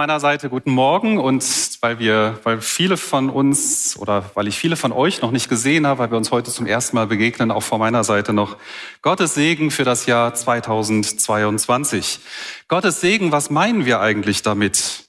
Meiner 0.00 0.18
Seite 0.18 0.48
guten 0.48 0.70
Morgen 0.70 1.18
und 1.18 1.44
weil 1.82 1.98
wir, 1.98 2.40
weil 2.44 2.62
viele 2.62 2.96
von 2.96 3.28
uns 3.28 3.98
oder 3.98 4.30
weil 4.32 4.48
ich 4.48 4.58
viele 4.58 4.76
von 4.76 4.92
euch 4.92 5.20
noch 5.20 5.30
nicht 5.30 5.50
gesehen 5.50 5.86
habe, 5.86 5.98
weil 5.98 6.10
wir 6.10 6.16
uns 6.16 6.30
heute 6.30 6.50
zum 6.50 6.64
ersten 6.64 6.96
Mal 6.96 7.06
begegnen, 7.06 7.50
auch 7.50 7.62
von 7.62 7.78
meiner 7.78 8.02
Seite 8.02 8.32
noch 8.32 8.56
Gottes 9.02 9.34
Segen 9.34 9.70
für 9.70 9.84
das 9.84 10.06
Jahr 10.06 10.32
2022. 10.32 12.20
Gottes 12.66 13.02
Segen, 13.02 13.30
was 13.30 13.50
meinen 13.50 13.84
wir 13.84 14.00
eigentlich 14.00 14.40
damit? 14.40 15.04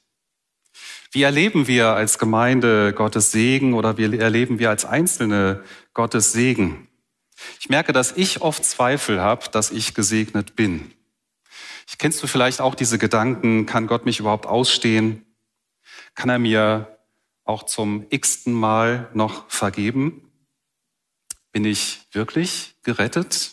Wie 1.13 1.23
erleben 1.23 1.67
wir 1.67 1.93
als 1.93 2.19
Gemeinde 2.19 2.91
Gottes 2.91 3.31
Segen 3.31 3.73
oder 3.75 3.97
wie 3.97 4.17
erleben 4.17 4.59
wir 4.59 4.71
als 4.71 4.83
Einzelne 4.83 5.63
Gottes 5.93 6.33
Segen? 6.33 6.89
Ich 7.61 7.69
merke, 7.69 7.93
dass 7.93 8.11
ich 8.11 8.41
oft 8.41 8.65
Zweifel 8.65 9.21
habe, 9.21 9.45
dass 9.53 9.71
ich 9.71 9.93
gesegnet 9.93 10.57
bin. 10.57 10.91
Kennst 11.97 12.23
du 12.23 12.27
vielleicht 12.27 12.61
auch 12.61 12.73
diese 12.73 12.97
Gedanken, 12.97 13.65
kann 13.65 13.85
Gott 13.87 14.05
mich 14.05 14.19
überhaupt 14.19 14.47
ausstehen? 14.47 15.25
Kann 16.15 16.29
er 16.29 16.39
mir 16.39 16.97
auch 17.43 17.63
zum 17.63 18.05
x-ten 18.09 18.53
Mal 18.53 19.09
noch 19.13 19.49
vergeben? 19.49 20.31
Bin 21.51 21.65
ich 21.65 22.07
wirklich 22.11 22.75
gerettet? 22.83 23.51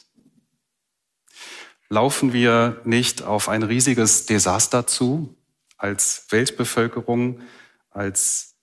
Laufen 1.89 2.33
wir 2.33 2.81
nicht 2.85 3.23
auf 3.23 3.49
ein 3.49 3.63
riesiges 3.63 4.27
Desaster 4.27 4.87
zu 4.87 5.37
als 5.77 6.27
Weltbevölkerung, 6.31 7.41
als 7.91 8.57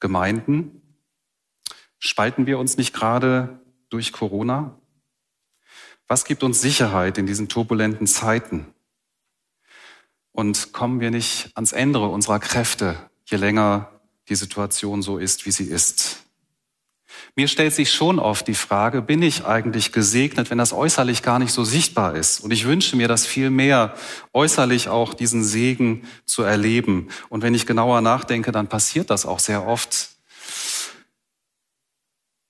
Gemeinden? 0.00 0.82
Spalten 1.98 2.46
wir 2.46 2.58
uns 2.58 2.76
nicht 2.76 2.94
gerade 2.94 3.60
durch 3.88 4.12
Corona? 4.12 4.78
Was 6.08 6.24
gibt 6.24 6.42
uns 6.42 6.60
Sicherheit 6.60 7.18
in 7.18 7.26
diesen 7.26 7.48
turbulenten 7.48 8.06
Zeiten? 8.06 8.66
Und 10.30 10.72
kommen 10.72 11.00
wir 11.00 11.10
nicht 11.10 11.50
ans 11.54 11.72
Ende 11.72 11.98
unserer 12.00 12.38
Kräfte, 12.38 12.96
je 13.24 13.38
länger 13.38 13.90
die 14.28 14.34
Situation 14.34 15.02
so 15.02 15.18
ist, 15.18 15.46
wie 15.46 15.50
sie 15.50 15.64
ist. 15.64 16.26
Mir 17.34 17.48
stellt 17.48 17.74
sich 17.74 17.92
schon 17.92 18.18
oft 18.18 18.46
die 18.46 18.54
Frage, 18.54 19.02
bin 19.02 19.22
ich 19.22 19.44
eigentlich 19.44 19.92
gesegnet, 19.92 20.50
wenn 20.50 20.58
das 20.58 20.72
äußerlich 20.72 21.22
gar 21.22 21.38
nicht 21.38 21.52
so 21.52 21.64
sichtbar 21.64 22.14
ist? 22.14 22.40
Und 22.40 22.50
ich 22.50 22.66
wünsche 22.66 22.96
mir 22.96 23.08
das 23.08 23.26
viel 23.26 23.50
mehr, 23.50 23.94
äußerlich 24.32 24.88
auch 24.88 25.14
diesen 25.14 25.44
Segen 25.44 26.06
zu 26.24 26.42
erleben. 26.42 27.08
Und 27.28 27.42
wenn 27.42 27.54
ich 27.54 27.66
genauer 27.66 28.00
nachdenke, 28.00 28.52
dann 28.52 28.68
passiert 28.68 29.10
das 29.10 29.26
auch 29.26 29.38
sehr 29.38 29.66
oft. 29.66 30.15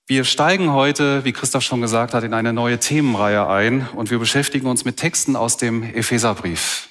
Wir 0.09 0.23
steigen 0.23 0.71
heute, 0.71 1.25
wie 1.25 1.33
Christoph 1.33 1.63
schon 1.63 1.81
gesagt 1.81 2.13
hat, 2.13 2.23
in 2.23 2.33
eine 2.33 2.53
neue 2.53 2.79
Themenreihe 2.79 3.45
ein 3.45 3.89
und 3.89 4.09
wir 4.09 4.19
beschäftigen 4.19 4.67
uns 4.67 4.85
mit 4.85 4.95
Texten 4.95 5.35
aus 5.35 5.57
dem 5.57 5.83
Epheserbrief. 5.83 6.87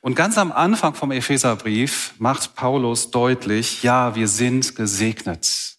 Und 0.00 0.14
ganz 0.14 0.38
am 0.38 0.50
Anfang 0.50 0.94
vom 0.94 1.12
Epheserbrief 1.12 2.14
macht 2.16 2.54
Paulus 2.54 3.10
deutlich, 3.10 3.82
ja, 3.82 4.14
wir 4.14 4.28
sind 4.28 4.74
gesegnet. 4.76 5.76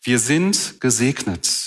Wir 0.00 0.18
sind 0.18 0.80
gesegnet. 0.80 1.59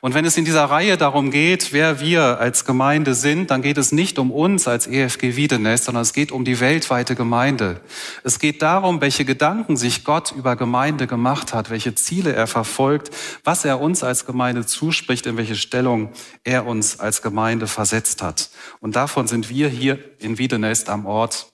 Und 0.00 0.14
wenn 0.14 0.24
es 0.24 0.36
in 0.36 0.44
dieser 0.44 0.64
Reihe 0.64 0.96
darum 0.96 1.30
geht, 1.30 1.72
wer 1.72 2.00
wir 2.00 2.38
als 2.38 2.64
Gemeinde 2.64 3.14
sind, 3.14 3.50
dann 3.50 3.62
geht 3.62 3.78
es 3.78 3.90
nicht 3.90 4.18
um 4.18 4.30
uns 4.30 4.68
als 4.68 4.86
EFG 4.86 5.34
Wiedenest, 5.34 5.84
sondern 5.84 6.02
es 6.02 6.12
geht 6.12 6.30
um 6.30 6.44
die 6.44 6.60
weltweite 6.60 7.16
Gemeinde. 7.16 7.80
Es 8.22 8.38
geht 8.38 8.62
darum, 8.62 9.00
welche 9.00 9.24
Gedanken 9.24 9.76
sich 9.76 10.04
Gott 10.04 10.32
über 10.32 10.54
Gemeinde 10.54 11.08
gemacht 11.08 11.52
hat, 11.52 11.70
welche 11.70 11.96
Ziele 11.96 12.32
er 12.32 12.46
verfolgt, 12.46 13.10
was 13.42 13.64
er 13.64 13.80
uns 13.80 14.04
als 14.04 14.24
Gemeinde 14.24 14.66
zuspricht, 14.66 15.26
in 15.26 15.36
welche 15.36 15.56
Stellung 15.56 16.12
er 16.44 16.66
uns 16.66 17.00
als 17.00 17.20
Gemeinde 17.20 17.66
versetzt 17.66 18.22
hat. 18.22 18.50
Und 18.80 18.94
davon 18.94 19.26
sind 19.26 19.48
wir 19.48 19.68
hier 19.68 19.98
in 20.18 20.38
Wiedenest 20.38 20.90
am 20.90 21.06
Ort 21.06 21.50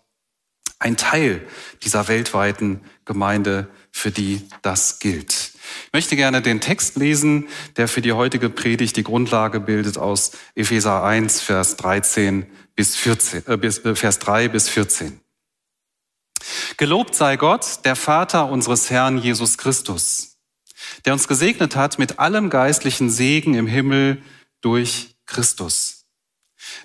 ein 0.79 0.97
Teil 0.99 1.41
dieser 1.83 2.09
weltweiten 2.09 2.81
Gemeinde, 3.07 3.69
für 3.95 4.11
die 4.11 4.43
das 4.61 4.99
gilt. 4.99 5.53
Ich 5.87 5.93
möchte 5.93 6.17
gerne 6.17 6.43
den 6.43 6.61
Text 6.61 6.97
lesen, 6.97 7.47
der 7.77 7.87
für 7.87 8.03
die 8.03 8.13
heutige 8.13 8.51
Predigt 8.51 8.97
die 8.97 9.05
Grundlage 9.05 9.61
bildet 9.61 9.99
aus 9.99 10.33
Epheser 10.57 11.05
1, 11.05 11.41
Vers 11.41 11.77
13 11.77 12.45
bis 12.75 12.97
14, 12.97 13.45
äh, 13.47 13.57
bis, 13.57 13.79
äh, 13.85 13.95
Vers 13.95 14.19
3 14.19 14.49
bis 14.49 14.69
14. 14.69 15.21
Gelobt 16.77 17.15
sei 17.15 17.37
Gott, 17.37 17.85
der 17.85 17.95
Vater 17.95 18.51
unseres 18.51 18.91
Herrn 18.91 19.17
Jesus 19.17 19.59
Christus, 19.59 20.39
der 21.05 21.13
uns 21.13 21.29
gesegnet 21.29 21.77
hat 21.77 21.97
mit 22.01 22.19
allem 22.19 22.51
geistlichen 22.51 23.11
Segen 23.11 23.55
im 23.55 23.69
Himmel 23.69 24.21
durch 24.61 25.15
Christus. 25.25 25.94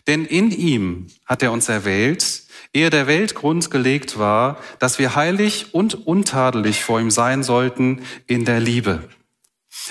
Denn 0.07 0.25
in 0.25 0.51
ihm 0.51 1.07
hat 1.25 1.43
er 1.43 1.51
uns 1.51 1.69
erwählt, 1.69 2.43
ehe 2.73 2.89
der 2.89 3.07
Welt 3.07 3.35
Grund 3.35 3.71
gelegt 3.71 4.19
war, 4.19 4.57
dass 4.79 4.99
wir 4.99 5.15
heilig 5.15 5.73
und 5.73 6.07
untadelig 6.07 6.83
vor 6.83 6.99
ihm 6.99 7.11
sein 7.11 7.43
sollten 7.43 8.01
in 8.27 8.45
der 8.45 8.59
Liebe. 8.59 9.09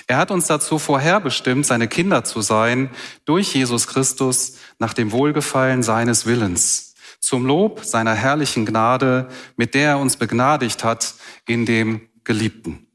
Er 0.06 0.18
hat 0.18 0.30
uns 0.30 0.46
dazu 0.46 0.78
vorherbestimmt, 0.78 1.66
seine 1.66 1.88
Kinder 1.88 2.24
zu 2.24 2.40
sein, 2.40 2.90
durch 3.24 3.54
Jesus 3.54 3.86
Christus 3.86 4.56
nach 4.78 4.92
dem 4.92 5.12
Wohlgefallen 5.12 5.82
seines 5.82 6.26
Willens, 6.26 6.94
zum 7.20 7.46
Lob 7.46 7.84
seiner 7.84 8.14
herrlichen 8.14 8.66
Gnade, 8.66 9.28
mit 9.56 9.74
der 9.74 9.90
er 9.90 9.98
uns 9.98 10.16
begnadigt 10.16 10.84
hat 10.84 11.14
in 11.46 11.64
dem 11.64 12.08
Geliebten. 12.24 12.86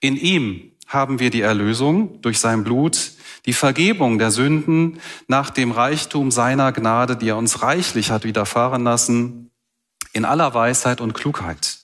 In 0.00 0.16
ihm 0.16 0.72
haben 0.86 1.18
wir 1.20 1.30
die 1.30 1.42
Erlösung 1.42 2.20
durch 2.22 2.38
sein 2.38 2.64
Blut, 2.64 3.12
die 3.46 3.52
Vergebung 3.52 4.18
der 4.18 4.30
Sünden 4.30 5.00
nach 5.28 5.50
dem 5.50 5.72
Reichtum 5.72 6.30
seiner 6.30 6.72
Gnade, 6.72 7.16
die 7.16 7.28
er 7.28 7.36
uns 7.36 7.62
reichlich 7.62 8.10
hat 8.10 8.24
widerfahren 8.24 8.84
lassen, 8.84 9.50
in 10.12 10.24
aller 10.24 10.54
Weisheit 10.54 11.00
und 11.00 11.14
Klugheit. 11.14 11.78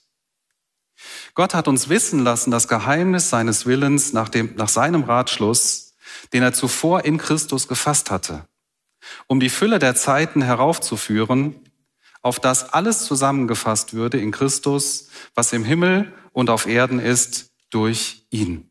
Gott 1.33 1.53
hat 1.53 1.67
uns 1.67 1.89
wissen 1.89 2.23
lassen, 2.23 2.51
das 2.51 2.67
Geheimnis 2.67 3.29
seines 3.29 3.65
Willens 3.65 4.13
nach, 4.13 4.29
dem, 4.29 4.55
nach 4.55 4.69
seinem 4.69 5.03
Ratschluss, 5.03 5.95
den 6.33 6.43
er 6.43 6.53
zuvor 6.53 7.05
in 7.05 7.17
Christus 7.17 7.67
gefasst 7.67 8.09
hatte, 8.11 8.45
um 9.27 9.39
die 9.39 9.49
Fülle 9.49 9.79
der 9.79 9.95
Zeiten 9.95 10.41
heraufzuführen, 10.41 11.55
auf 12.21 12.39
das 12.39 12.73
alles 12.73 13.05
zusammengefasst 13.05 13.93
würde 13.93 14.19
in 14.19 14.31
Christus, 14.31 15.09
was 15.35 15.53
im 15.53 15.63
Himmel 15.63 16.11
und 16.33 16.49
auf 16.49 16.65
Erden 16.65 16.99
ist, 16.99 17.51
durch 17.69 18.25
ihn. 18.29 18.66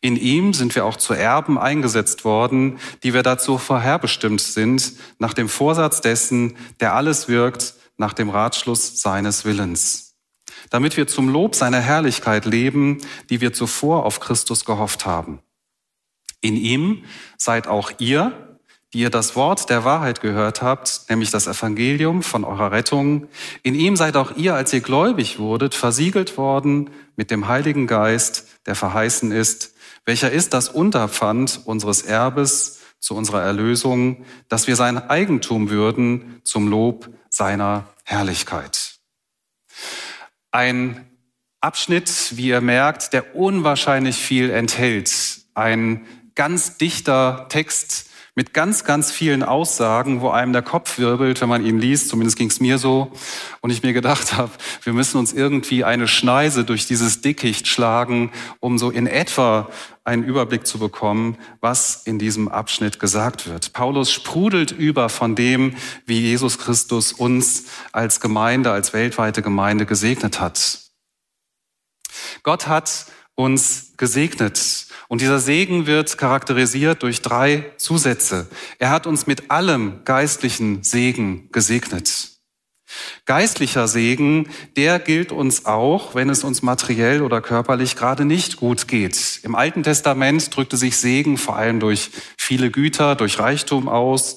In 0.00 0.16
ihm 0.16 0.52
sind 0.52 0.74
wir 0.74 0.84
auch 0.84 0.96
zu 0.96 1.14
Erben 1.14 1.58
eingesetzt 1.58 2.24
worden, 2.24 2.78
die 3.02 3.14
wir 3.14 3.22
dazu 3.22 3.58
vorherbestimmt 3.58 4.40
sind, 4.40 4.92
nach 5.18 5.34
dem 5.34 5.48
Vorsatz 5.48 6.00
dessen, 6.00 6.56
der 6.80 6.94
alles 6.94 7.28
wirkt, 7.28 7.74
nach 7.96 8.12
dem 8.12 8.30
Ratschluss 8.30 9.00
seines 9.00 9.44
Willens, 9.44 10.14
damit 10.70 10.96
wir 10.96 11.06
zum 11.06 11.28
Lob 11.28 11.54
seiner 11.54 11.80
Herrlichkeit 11.80 12.44
leben, 12.44 12.98
die 13.30 13.40
wir 13.40 13.52
zuvor 13.52 14.04
auf 14.04 14.20
Christus 14.20 14.64
gehofft 14.64 15.06
haben. 15.06 15.40
In 16.40 16.56
ihm 16.56 17.04
seid 17.38 17.66
auch 17.66 17.92
ihr, 17.98 18.58
die 18.92 19.00
ihr 19.00 19.10
das 19.10 19.36
Wort 19.36 19.68
der 19.68 19.84
Wahrheit 19.84 20.20
gehört 20.20 20.62
habt, 20.62 21.02
nämlich 21.08 21.30
das 21.30 21.46
Evangelium 21.46 22.22
von 22.22 22.44
eurer 22.44 22.70
Rettung. 22.70 23.28
In 23.62 23.74
ihm 23.74 23.96
seid 23.96 24.16
auch 24.16 24.36
ihr, 24.36 24.54
als 24.54 24.72
ihr 24.72 24.80
gläubig 24.80 25.38
wurdet, 25.38 25.74
versiegelt 25.74 26.38
worden 26.38 26.90
mit 27.16 27.30
dem 27.30 27.48
Heiligen 27.48 27.86
Geist, 27.86 28.46
der 28.66 28.74
verheißen 28.74 29.32
ist, 29.32 29.74
welcher 30.06 30.30
ist 30.30 30.54
das 30.54 30.68
Unterpfand 30.68 31.60
unseres 31.66 32.02
Erbes 32.02 32.80
zu 33.00 33.14
unserer 33.14 33.42
Erlösung, 33.42 34.24
dass 34.48 34.66
wir 34.66 34.76
sein 34.76 34.96
Eigentum 34.96 35.68
würden 35.68 36.40
zum 36.44 36.68
Lob 36.68 37.10
seiner 37.28 37.84
Herrlichkeit. 38.04 38.94
Ein 40.50 41.06
Abschnitt, 41.60 42.36
wie 42.36 42.48
ihr 42.48 42.60
merkt, 42.60 43.12
der 43.12 43.34
unwahrscheinlich 43.34 44.16
viel 44.16 44.50
enthält. 44.50 45.12
Ein 45.54 46.06
ganz 46.34 46.78
dichter 46.78 47.46
Text 47.48 48.08
mit 48.38 48.52
ganz, 48.52 48.84
ganz 48.84 49.10
vielen 49.10 49.42
Aussagen, 49.42 50.20
wo 50.20 50.28
einem 50.28 50.52
der 50.52 50.60
Kopf 50.60 50.98
wirbelt, 50.98 51.40
wenn 51.40 51.48
man 51.48 51.64
ihn 51.64 51.78
liest. 51.78 52.10
Zumindest 52.10 52.36
ging 52.36 52.48
es 52.48 52.60
mir 52.60 52.76
so. 52.76 53.10
Und 53.62 53.70
ich 53.70 53.82
mir 53.82 53.94
gedacht 53.94 54.34
habe, 54.34 54.52
wir 54.82 54.92
müssen 54.92 55.16
uns 55.16 55.32
irgendwie 55.32 55.84
eine 55.84 56.06
Schneise 56.06 56.62
durch 56.62 56.86
dieses 56.86 57.22
Dickicht 57.22 57.66
schlagen, 57.66 58.30
um 58.60 58.76
so 58.76 58.90
in 58.90 59.06
etwa 59.06 59.70
einen 60.04 60.22
Überblick 60.22 60.66
zu 60.66 60.78
bekommen, 60.78 61.38
was 61.60 62.02
in 62.04 62.18
diesem 62.18 62.48
Abschnitt 62.48 63.00
gesagt 63.00 63.48
wird. 63.48 63.72
Paulus 63.72 64.12
sprudelt 64.12 64.70
über 64.70 65.08
von 65.08 65.34
dem, 65.34 65.74
wie 66.04 66.20
Jesus 66.20 66.58
Christus 66.58 67.14
uns 67.14 67.64
als 67.90 68.20
Gemeinde, 68.20 68.70
als 68.70 68.92
weltweite 68.92 69.40
Gemeinde 69.40 69.86
gesegnet 69.86 70.40
hat. 70.40 70.80
Gott 72.42 72.68
hat 72.68 73.06
uns 73.36 73.92
gesegnet. 73.96 74.86
Und 75.08 75.20
dieser 75.20 75.38
Segen 75.38 75.86
wird 75.86 76.18
charakterisiert 76.18 77.02
durch 77.02 77.22
drei 77.22 77.64
Zusätze. 77.76 78.48
Er 78.78 78.90
hat 78.90 79.06
uns 79.06 79.28
mit 79.28 79.50
allem 79.50 80.00
geistlichen 80.04 80.82
Segen 80.82 81.48
gesegnet. 81.52 82.30
Geistlicher 83.24 83.88
Segen, 83.88 84.48
der 84.76 84.98
gilt 84.98 85.32
uns 85.32 85.66
auch, 85.66 86.14
wenn 86.14 86.30
es 86.30 86.44
uns 86.44 86.62
materiell 86.62 87.22
oder 87.22 87.40
körperlich 87.40 87.96
gerade 87.96 88.24
nicht 88.24 88.56
gut 88.56 88.88
geht. 88.88 89.40
Im 89.42 89.54
Alten 89.54 89.82
Testament 89.82 90.54
drückte 90.54 90.76
sich 90.76 90.96
Segen 90.96 91.36
vor 91.36 91.56
allem 91.56 91.80
durch 91.80 92.10
viele 92.38 92.70
Güter, 92.70 93.16
durch 93.16 93.38
Reichtum 93.38 93.88
aus, 93.88 94.36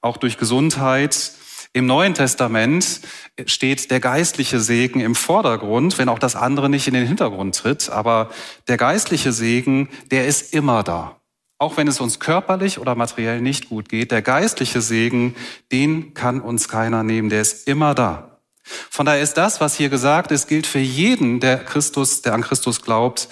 auch 0.00 0.16
durch 0.16 0.38
Gesundheit. 0.38 1.32
Im 1.72 1.86
Neuen 1.86 2.14
Testament 2.14 3.00
steht 3.46 3.92
der 3.92 4.00
geistliche 4.00 4.58
Segen 4.58 5.00
im 5.00 5.14
Vordergrund, 5.14 5.98
wenn 5.98 6.08
auch 6.08 6.18
das 6.18 6.34
andere 6.34 6.68
nicht 6.68 6.88
in 6.88 6.94
den 6.94 7.06
Hintergrund 7.06 7.54
tritt. 7.54 7.90
Aber 7.90 8.30
der 8.66 8.76
geistliche 8.76 9.32
Segen, 9.32 9.88
der 10.10 10.26
ist 10.26 10.52
immer 10.52 10.82
da. 10.82 11.20
Auch 11.58 11.76
wenn 11.76 11.86
es 11.86 12.00
uns 12.00 12.18
körperlich 12.18 12.78
oder 12.78 12.96
materiell 12.96 13.40
nicht 13.40 13.68
gut 13.68 13.88
geht, 13.88 14.10
der 14.10 14.22
geistliche 14.22 14.80
Segen, 14.80 15.36
den 15.70 16.14
kann 16.14 16.40
uns 16.40 16.68
keiner 16.68 17.04
nehmen, 17.04 17.28
der 17.28 17.42
ist 17.42 17.68
immer 17.68 17.94
da. 17.94 18.40
Von 18.62 19.06
daher 19.06 19.22
ist 19.22 19.34
das, 19.34 19.60
was 19.60 19.76
hier 19.76 19.90
gesagt 19.90 20.32
ist, 20.32 20.48
gilt 20.48 20.66
für 20.66 20.78
jeden, 20.78 21.38
der 21.38 21.58
Christus, 21.58 22.22
der 22.22 22.34
an 22.34 22.42
Christus 22.42 22.82
glaubt, 22.82 23.28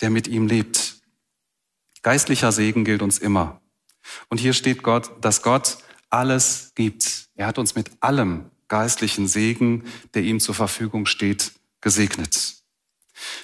der 0.00 0.10
mit 0.10 0.28
ihm 0.28 0.46
lebt. 0.46 0.96
Geistlicher 2.02 2.52
Segen 2.52 2.84
gilt 2.84 3.02
uns 3.02 3.18
immer. 3.18 3.60
Und 4.28 4.38
hier 4.38 4.54
steht 4.54 4.82
Gott, 4.82 5.10
dass 5.20 5.42
Gott 5.42 5.78
alles 6.12 6.72
gibt. 6.74 7.28
Er 7.34 7.46
hat 7.46 7.58
uns 7.58 7.74
mit 7.74 7.90
allem 8.00 8.50
geistlichen 8.68 9.28
Segen, 9.28 9.84
der 10.14 10.22
ihm 10.22 10.40
zur 10.40 10.54
Verfügung 10.54 11.06
steht, 11.06 11.52
gesegnet. 11.80 12.56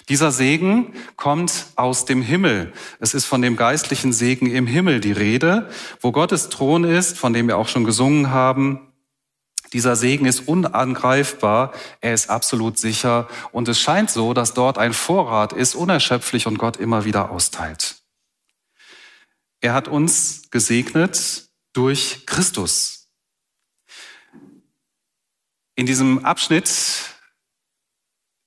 Dieser 0.08 0.32
Segen 0.32 0.92
kommt 1.16 1.66
aus 1.76 2.04
dem 2.04 2.22
Himmel. 2.22 2.72
Es 2.98 3.14
ist 3.14 3.26
von 3.26 3.42
dem 3.42 3.56
geistlichen 3.56 4.12
Segen 4.12 4.46
im 4.50 4.66
Himmel 4.66 5.00
die 5.00 5.12
Rede, 5.12 5.68
wo 6.00 6.12
Gottes 6.12 6.48
Thron 6.48 6.84
ist, 6.84 7.18
von 7.18 7.32
dem 7.32 7.46
wir 7.46 7.58
auch 7.58 7.68
schon 7.68 7.84
gesungen 7.84 8.30
haben. 8.30 8.92
Dieser 9.72 9.96
Segen 9.96 10.24
ist 10.24 10.48
unangreifbar, 10.48 11.72
er 12.00 12.14
ist 12.14 12.30
absolut 12.30 12.78
sicher 12.78 13.28
und 13.52 13.68
es 13.68 13.78
scheint 13.78 14.10
so, 14.10 14.32
dass 14.32 14.54
dort 14.54 14.78
ein 14.78 14.94
Vorrat 14.94 15.52
ist, 15.52 15.74
unerschöpflich 15.74 16.46
und 16.46 16.58
Gott 16.58 16.78
immer 16.78 17.04
wieder 17.04 17.30
austeilt. 17.30 17.96
Er 19.60 19.74
hat 19.74 19.88
uns 19.88 20.44
gesegnet 20.50 21.47
durch 21.78 22.26
Christus. 22.26 23.06
In 25.76 25.86
diesem 25.86 26.24
Abschnitt 26.24 26.68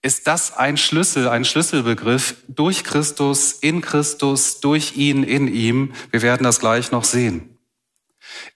ist 0.01 0.27
das 0.27 0.51
ein 0.57 0.75
Schlüssel, 0.75 1.29
ein 1.29 1.45
Schlüsselbegriff 1.45 2.35
durch 2.49 2.83
Christus, 2.83 3.53
in 3.53 3.79
Christus, 3.79 4.59
durch 4.59 4.97
ihn, 4.97 5.23
in 5.23 5.47
ihm. 5.47 5.93
Wir 6.11 6.21
werden 6.21 6.43
das 6.43 6.59
gleich 6.59 6.91
noch 6.91 7.05
sehen. 7.05 7.57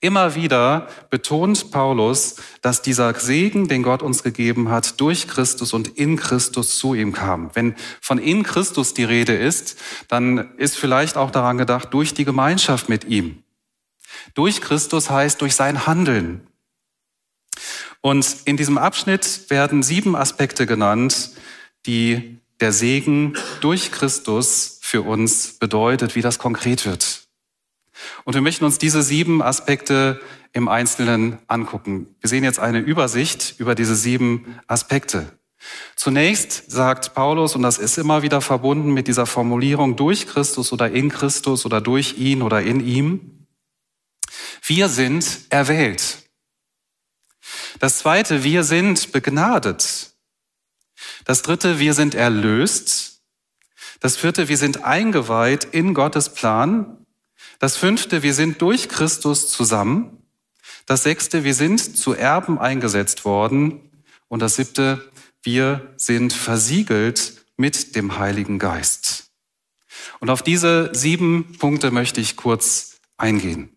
Immer 0.02 0.36
wieder 0.36 0.90
betont 1.10 1.72
Paulus, 1.72 2.36
dass 2.62 2.82
dieser 2.82 3.18
Segen, 3.18 3.70
den 3.70 3.82
Gott 3.82 4.04
uns 4.04 4.24
gegeben 4.24 4.68
hat, 4.68 5.00
durch 5.00 5.30
Christus 5.30 5.72
und 5.72 5.98
in 5.98 6.18
Christus 6.18 6.78
zu 6.78 6.96
ihm 6.96 7.14
kam. 7.14 7.50
Wenn 7.54 7.76
von 8.02 8.18
in 8.18 8.44
Christus 8.44 8.94
die 8.94 9.06
Rede 9.06 9.38
ist, 9.38 9.80
dann 10.10 10.54
ist 10.58 10.76
vielleicht 10.76 11.16
auch 11.16 11.32
daran 11.32 11.58
gedacht, 11.58 11.94
durch 11.94 12.14
die 12.14 12.26
Gemeinschaft 12.26 12.90
mit 12.90 13.06
ihm. 13.06 13.45
Durch 14.34 14.62
Christus 14.62 15.10
heißt 15.10 15.42
durch 15.42 15.56
sein 15.56 15.88
Handeln, 15.88 16.48
und 18.06 18.38
in 18.46 18.56
diesem 18.56 18.78
Abschnitt 18.78 19.50
werden 19.50 19.82
sieben 19.82 20.16
Aspekte 20.16 20.68
genannt, 20.68 21.32
die 21.88 22.38
der 22.60 22.72
Segen 22.72 23.34
durch 23.62 23.92
Christus 23.92 24.78
für 24.84 25.02
uns 25.02 25.54
bedeutet, 25.58 26.14
wie 26.14 26.22
das 26.22 26.38
konkret 26.38 26.86
wird. 26.86 27.24
Und 28.24 28.36
wir 28.36 28.42
möchten 28.42 28.64
uns 28.64 28.78
diese 28.78 29.02
sieben 29.02 29.42
Aspekte 29.42 30.22
im 30.54 30.68
Einzelnen 30.68 31.40
angucken. 31.48 32.16
Wir 32.22 32.30
sehen 32.30 32.44
jetzt 32.44 32.60
eine 32.60 32.78
Übersicht 32.78 33.56
über 33.58 33.74
diese 33.74 33.96
sieben 33.96 34.60
Aspekte. 34.68 35.26
Zunächst 35.96 36.70
sagt 36.70 37.16
Paulus, 37.16 37.56
und 37.56 37.64
das 37.64 37.80
ist 37.80 37.98
immer 37.98 38.22
wieder 38.22 38.40
verbunden 38.42 38.94
mit 38.94 39.08
dieser 39.08 39.26
Formulierung 39.26 39.96
durch 39.96 40.28
Christus 40.28 40.72
oder 40.72 40.92
in 40.92 41.10
Christus 41.10 41.66
oder 41.66 41.82
durch 41.82 42.20
ihn 42.20 42.44
oder 42.44 42.62
in 42.62 42.86
ihm, 42.86 43.35
wir 44.64 44.90
sind 44.90 45.42
erwählt. 45.50 46.20
Das 47.80 48.00
zweite, 48.00 48.44
wir 48.44 48.64
sind 48.64 49.12
begnadet. 49.12 50.14
Das 51.26 51.42
dritte, 51.42 51.80
wir 51.80 51.94
sind 51.94 52.16
erlöst. 52.16 53.22
Das 54.00 54.18
vierte, 54.18 54.48
wir 54.48 54.58
sind 54.58 54.84
eingeweiht 54.84 55.66
in 55.66 55.94
Gottes 55.94 56.30
Plan. 56.34 57.06
Das 57.60 57.78
fünfte, 57.78 58.24
wir 58.24 58.34
sind 58.34 58.62
durch 58.62 58.90
Christus 58.90 59.52
zusammen. 59.52 60.26
Das 60.86 61.04
sechste, 61.04 61.44
wir 61.44 61.54
sind 61.54 61.98
zu 61.98 62.14
Erben 62.14 62.60
eingesetzt 62.60 63.26
worden. 63.26 63.92
Und 64.28 64.42
das 64.42 64.56
siebte, 64.56 65.12
wir 65.42 65.94
sind 65.98 66.34
versiegelt 66.34 67.46
mit 67.58 67.96
dem 67.96 68.18
Heiligen 68.18 68.60
Geist. 68.60 69.32
Und 70.20 70.30
auf 70.30 70.42
diese 70.42 70.92
sieben 70.94 71.58
Punkte 71.58 71.92
möchte 71.92 72.22
ich 72.22 72.36
kurz 72.36 72.98
eingehen. 73.18 73.75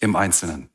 Im 0.00 0.16
Einzelnen. 0.16 0.70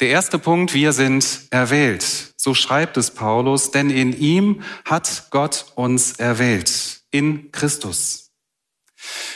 Der 0.00 0.08
erste 0.08 0.38
Punkt, 0.38 0.74
wir 0.74 0.92
sind 0.92 1.42
erwählt. 1.50 2.34
So 2.36 2.54
schreibt 2.54 2.96
es 2.96 3.10
Paulus, 3.10 3.70
denn 3.70 3.90
in 3.90 4.18
ihm 4.18 4.62
hat 4.84 5.28
Gott 5.30 5.66
uns 5.74 6.14
erwählt, 6.14 7.02
in 7.10 7.52
Christus. 7.52 8.29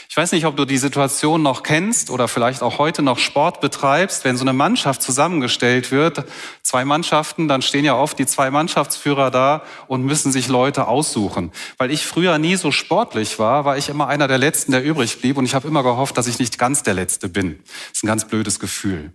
Ich 0.09 0.15
weiß 0.15 0.31
nicht, 0.31 0.45
ob 0.45 0.55
du 0.55 0.65
die 0.65 0.77
Situation 0.77 1.41
noch 1.41 1.63
kennst 1.63 2.09
oder 2.09 2.27
vielleicht 2.27 2.61
auch 2.61 2.77
heute 2.77 3.01
noch 3.01 3.17
Sport 3.17 3.59
betreibst, 3.61 4.23
wenn 4.23 4.37
so 4.37 4.43
eine 4.43 4.53
Mannschaft 4.53 5.01
zusammengestellt 5.01 5.91
wird, 5.91 6.23
zwei 6.61 6.85
Mannschaften, 6.85 7.47
dann 7.47 7.61
stehen 7.61 7.83
ja 7.83 7.95
oft 7.95 8.17
die 8.17 8.25
zwei 8.25 8.51
Mannschaftsführer 8.51 9.31
da 9.31 9.63
und 9.87 10.05
müssen 10.05 10.31
sich 10.31 10.47
Leute 10.47 10.87
aussuchen. 10.87 11.51
Weil 11.77 11.91
ich 11.91 12.05
früher 12.05 12.37
nie 12.37 12.55
so 12.55 12.71
sportlich 12.71 13.39
war, 13.39 13.65
war 13.65 13.77
ich 13.77 13.89
immer 13.89 14.07
einer 14.07 14.27
der 14.27 14.37
Letzten, 14.37 14.71
der 14.71 14.83
übrig 14.83 15.19
blieb 15.19 15.37
und 15.37 15.45
ich 15.45 15.55
habe 15.55 15.67
immer 15.67 15.83
gehofft, 15.83 16.17
dass 16.17 16.27
ich 16.27 16.39
nicht 16.39 16.57
ganz 16.57 16.83
der 16.83 16.93
Letzte 16.93 17.27
bin. 17.27 17.59
Das 17.63 17.97
ist 17.97 18.03
ein 18.03 18.07
ganz 18.07 18.25
blödes 18.25 18.59
Gefühl. 18.59 19.13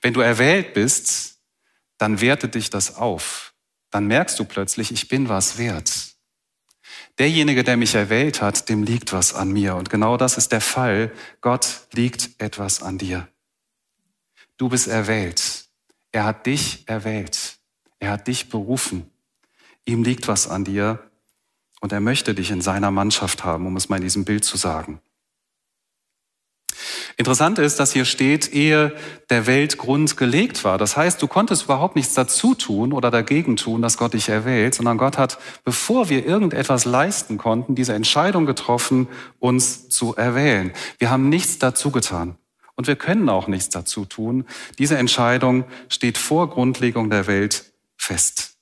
Wenn 0.00 0.14
du 0.14 0.20
erwählt 0.20 0.74
bist, 0.74 1.38
dann 1.98 2.20
wertet 2.20 2.54
dich 2.54 2.70
das 2.70 2.96
auf. 2.96 3.52
Dann 3.90 4.06
merkst 4.06 4.38
du 4.38 4.44
plötzlich, 4.44 4.92
ich 4.92 5.08
bin 5.08 5.28
was 5.28 5.58
wert. 5.58 6.13
Derjenige, 7.18 7.62
der 7.62 7.76
mich 7.76 7.94
erwählt 7.94 8.42
hat, 8.42 8.68
dem 8.68 8.82
liegt 8.82 9.12
was 9.12 9.34
an 9.34 9.52
mir. 9.52 9.76
Und 9.76 9.88
genau 9.88 10.16
das 10.16 10.36
ist 10.36 10.50
der 10.50 10.60
Fall. 10.60 11.12
Gott 11.40 11.86
liegt 11.92 12.30
etwas 12.38 12.82
an 12.82 12.98
dir. 12.98 13.28
Du 14.56 14.68
bist 14.68 14.88
erwählt. 14.88 15.66
Er 16.10 16.24
hat 16.24 16.46
dich 16.46 16.84
erwählt. 16.86 17.58
Er 17.98 18.12
hat 18.12 18.26
dich 18.26 18.48
berufen. 18.48 19.10
Ihm 19.84 20.02
liegt 20.02 20.28
was 20.28 20.48
an 20.48 20.64
dir 20.64 21.10
und 21.80 21.92
er 21.92 22.00
möchte 22.00 22.34
dich 22.34 22.50
in 22.50 22.62
seiner 22.62 22.90
Mannschaft 22.90 23.44
haben, 23.44 23.66
um 23.66 23.76
es 23.76 23.88
mal 23.88 23.96
in 23.96 24.02
diesem 24.02 24.24
Bild 24.24 24.44
zu 24.44 24.56
sagen. 24.56 25.00
Interessant 27.16 27.58
ist, 27.58 27.80
dass 27.80 27.92
hier 27.92 28.04
steht, 28.04 28.52
ehe 28.52 28.92
der 29.30 29.46
Welt 29.46 29.78
Grund 29.78 30.16
gelegt 30.16 30.64
war. 30.64 30.78
Das 30.78 30.96
heißt, 30.96 31.20
du 31.22 31.28
konntest 31.28 31.64
überhaupt 31.64 31.96
nichts 31.96 32.14
dazu 32.14 32.54
tun 32.54 32.92
oder 32.92 33.10
dagegen 33.10 33.56
tun, 33.56 33.82
dass 33.82 33.98
Gott 33.98 34.14
dich 34.14 34.28
erwählt, 34.28 34.74
sondern 34.74 34.98
Gott 34.98 35.18
hat, 35.18 35.38
bevor 35.64 36.08
wir 36.08 36.26
irgendetwas 36.26 36.84
leisten 36.84 37.38
konnten, 37.38 37.74
diese 37.74 37.94
Entscheidung 37.94 38.46
getroffen, 38.46 39.08
uns 39.38 39.88
zu 39.88 40.14
erwählen. 40.16 40.72
Wir 40.98 41.10
haben 41.10 41.28
nichts 41.28 41.58
dazu 41.58 41.90
getan. 41.90 42.36
Und 42.76 42.86
wir 42.88 42.96
können 42.96 43.28
auch 43.28 43.46
nichts 43.46 43.68
dazu 43.68 44.04
tun. 44.04 44.46
Diese 44.78 44.98
Entscheidung 44.98 45.64
steht 45.88 46.18
vor 46.18 46.50
Grundlegung 46.50 47.08
der 47.08 47.26
Welt 47.26 47.72
fest. 47.96 48.56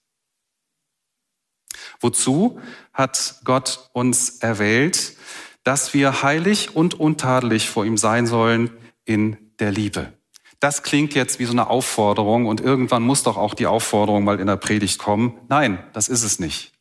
Wozu 2.00 2.61
hat 2.92 3.37
Gott 3.45 3.88
uns 3.92 4.38
erwählt? 4.38 5.16
Dass 5.64 5.95
wir 5.95 6.23
heilig 6.23 6.75
und 6.75 6.99
untadelig 6.99 7.69
vor 7.69 7.85
ihm 7.85 7.97
sein 7.97 8.26
sollen 8.26 8.71
in 9.04 9.37
der 9.59 9.71
Liebe. 9.71 10.12
Das 10.61 10.83
klingt 10.83 11.14
jetzt 11.14 11.38
wie 11.38 11.45
so 11.45 11.52
eine 11.52 11.69
Aufforderung 11.69 12.47
und 12.47 12.61
irgendwann 12.61 13.02
muss 13.02 13.23
doch 13.25 13.37
auch 13.37 13.54
die 13.54 13.66
Aufforderung 13.66 14.25
mal 14.25 14.38
in 14.38 14.47
der 14.47 14.57
Predigt 14.57 14.99
kommen. 14.99 15.38
Nein, 15.49 15.85
das 15.92 16.09
ist 16.09 16.23
es 16.23 16.38
nicht. 16.38 16.73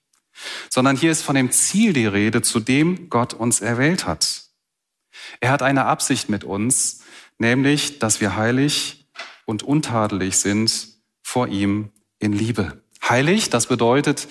Sondern 0.69 0.95
hier 0.95 1.11
ist 1.11 1.23
von 1.23 1.35
dem 1.35 1.51
Ziel 1.51 1.93
die 1.93 2.05
Rede, 2.05 2.41
zu 2.41 2.59
dem 2.59 3.09
Gott 3.09 3.33
uns 3.33 3.59
erwählt 3.59 4.05
hat. 4.05 4.43
Er 5.39 5.51
hat 5.51 5.61
eine 5.61 5.85
Absicht 5.85 6.29
mit 6.29 6.43
uns, 6.43 7.01
nämlich, 7.37 7.99
dass 7.99 8.21
wir 8.21 8.35
heilig 8.35 9.07
und 9.45 9.63
untadelig 9.63 10.37
sind 10.37 10.89
vor 11.23 11.47
ihm 11.47 11.91
in 12.19 12.33
Liebe. 12.33 12.83
Heilig, 13.07 13.49
das 13.49 13.67
bedeutet 13.67 14.27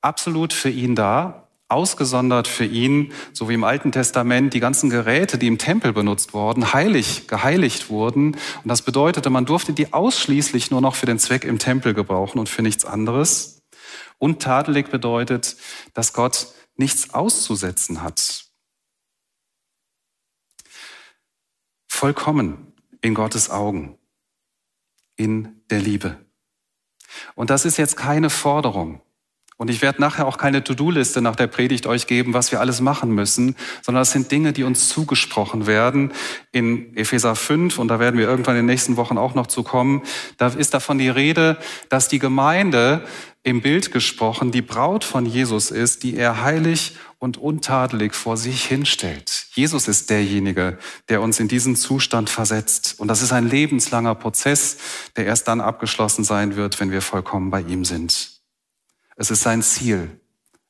absolut 0.00 0.52
für 0.52 0.70
ihn 0.70 0.94
da, 0.94 1.47
ausgesondert 1.68 2.48
für 2.48 2.64
ihn, 2.64 3.12
so 3.32 3.48
wie 3.48 3.54
im 3.54 3.64
Alten 3.64 3.92
Testament 3.92 4.54
die 4.54 4.60
ganzen 4.60 4.88
Geräte, 4.88 5.36
die 5.36 5.46
im 5.46 5.58
Tempel 5.58 5.92
benutzt 5.92 6.32
wurden, 6.32 6.72
heilig, 6.72 7.28
geheiligt 7.28 7.90
wurden. 7.90 8.34
Und 8.34 8.68
das 8.68 8.82
bedeutete, 8.82 9.28
man 9.30 9.44
durfte 9.44 9.72
die 9.72 9.92
ausschließlich 9.92 10.70
nur 10.70 10.80
noch 10.80 10.94
für 10.94 11.06
den 11.06 11.18
Zweck 11.18 11.44
im 11.44 11.58
Tempel 11.58 11.92
gebrauchen 11.92 12.38
und 12.38 12.48
für 12.48 12.62
nichts 12.62 12.84
anderes. 12.84 13.62
Und 14.18 14.42
tadelig 14.42 14.90
bedeutet, 14.90 15.56
dass 15.92 16.12
Gott 16.12 16.48
nichts 16.76 17.12
auszusetzen 17.12 18.02
hat. 18.02 18.46
Vollkommen 21.86 22.72
in 23.00 23.14
Gottes 23.14 23.50
Augen, 23.50 23.98
in 25.16 25.62
der 25.68 25.80
Liebe. 25.80 26.24
Und 27.34 27.50
das 27.50 27.64
ist 27.64 27.76
jetzt 27.76 27.96
keine 27.96 28.30
Forderung. 28.30 29.02
Und 29.58 29.70
ich 29.70 29.82
werde 29.82 30.00
nachher 30.00 30.26
auch 30.26 30.38
keine 30.38 30.62
To-Do-Liste 30.62 31.20
nach 31.20 31.34
der 31.34 31.48
Predigt 31.48 31.88
euch 31.88 32.06
geben, 32.06 32.32
was 32.32 32.52
wir 32.52 32.60
alles 32.60 32.80
machen 32.80 33.10
müssen, 33.10 33.56
sondern 33.82 34.02
das 34.02 34.12
sind 34.12 34.30
Dinge, 34.30 34.52
die 34.52 34.62
uns 34.62 34.88
zugesprochen 34.88 35.66
werden 35.66 36.12
in 36.52 36.96
Epheser 36.96 37.34
5 37.34 37.78
und 37.80 37.88
da 37.88 37.98
werden 37.98 38.18
wir 38.18 38.28
irgendwann 38.28 38.54
in 38.54 38.60
den 38.62 38.66
nächsten 38.66 38.96
Wochen 38.96 39.18
auch 39.18 39.34
noch 39.34 39.48
zu 39.48 39.64
kommen. 39.64 40.02
Da 40.36 40.46
ist 40.46 40.74
davon 40.74 40.98
die 40.98 41.08
Rede, 41.08 41.58
dass 41.88 42.06
die 42.06 42.20
Gemeinde 42.20 43.04
im 43.42 43.60
Bild 43.60 43.90
gesprochen 43.90 44.52
die 44.52 44.62
Braut 44.62 45.02
von 45.02 45.26
Jesus 45.26 45.72
ist, 45.72 46.04
die 46.04 46.16
er 46.16 46.42
heilig 46.42 46.96
und 47.18 47.36
untadelig 47.36 48.14
vor 48.14 48.36
sich 48.36 48.64
hinstellt. 48.64 49.48
Jesus 49.54 49.88
ist 49.88 50.08
derjenige, 50.08 50.78
der 51.08 51.20
uns 51.20 51.40
in 51.40 51.48
diesen 51.48 51.74
Zustand 51.74 52.30
versetzt. 52.30 52.94
Und 52.98 53.08
das 53.08 53.22
ist 53.22 53.32
ein 53.32 53.48
lebenslanger 53.48 54.14
Prozess, 54.14 54.76
der 55.16 55.26
erst 55.26 55.48
dann 55.48 55.60
abgeschlossen 55.60 56.22
sein 56.22 56.54
wird, 56.54 56.78
wenn 56.78 56.92
wir 56.92 57.02
vollkommen 57.02 57.50
bei 57.50 57.62
ihm 57.62 57.84
sind. 57.84 58.37
Es 59.18 59.32
ist 59.32 59.42
sein 59.42 59.62
Ziel. 59.62 60.20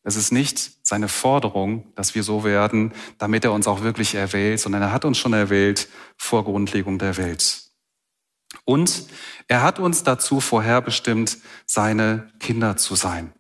Es 0.02 0.16
ist 0.16 0.32
nicht 0.32 0.78
seine 0.82 1.08
Forderung, 1.08 1.92
dass 1.94 2.14
wir 2.14 2.22
so 2.22 2.42
werden, 2.42 2.94
damit 3.18 3.44
er 3.44 3.52
uns 3.52 3.68
auch 3.68 3.82
wirklich 3.82 4.14
erwählt, 4.14 4.58
sondern 4.58 4.80
er 4.80 4.92
hat 4.92 5.04
uns 5.04 5.18
schon 5.18 5.34
erwählt 5.34 5.88
vor 6.16 6.44
Grundlegung 6.44 6.98
der 6.98 7.18
Welt. 7.18 7.64
Und 8.64 9.04
er 9.48 9.62
hat 9.62 9.78
uns 9.78 10.02
dazu 10.02 10.40
vorherbestimmt, 10.40 11.36
seine 11.66 12.32
Kinder 12.40 12.78
zu 12.78 12.94
sein. 12.94 13.34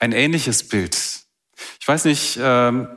Ein 0.00 0.10
ähnliches 0.10 0.68
Bild. 0.68 0.96
Ich 1.80 1.86
weiß 1.86 2.04
nicht, 2.04 2.38
ähm, 2.42 2.88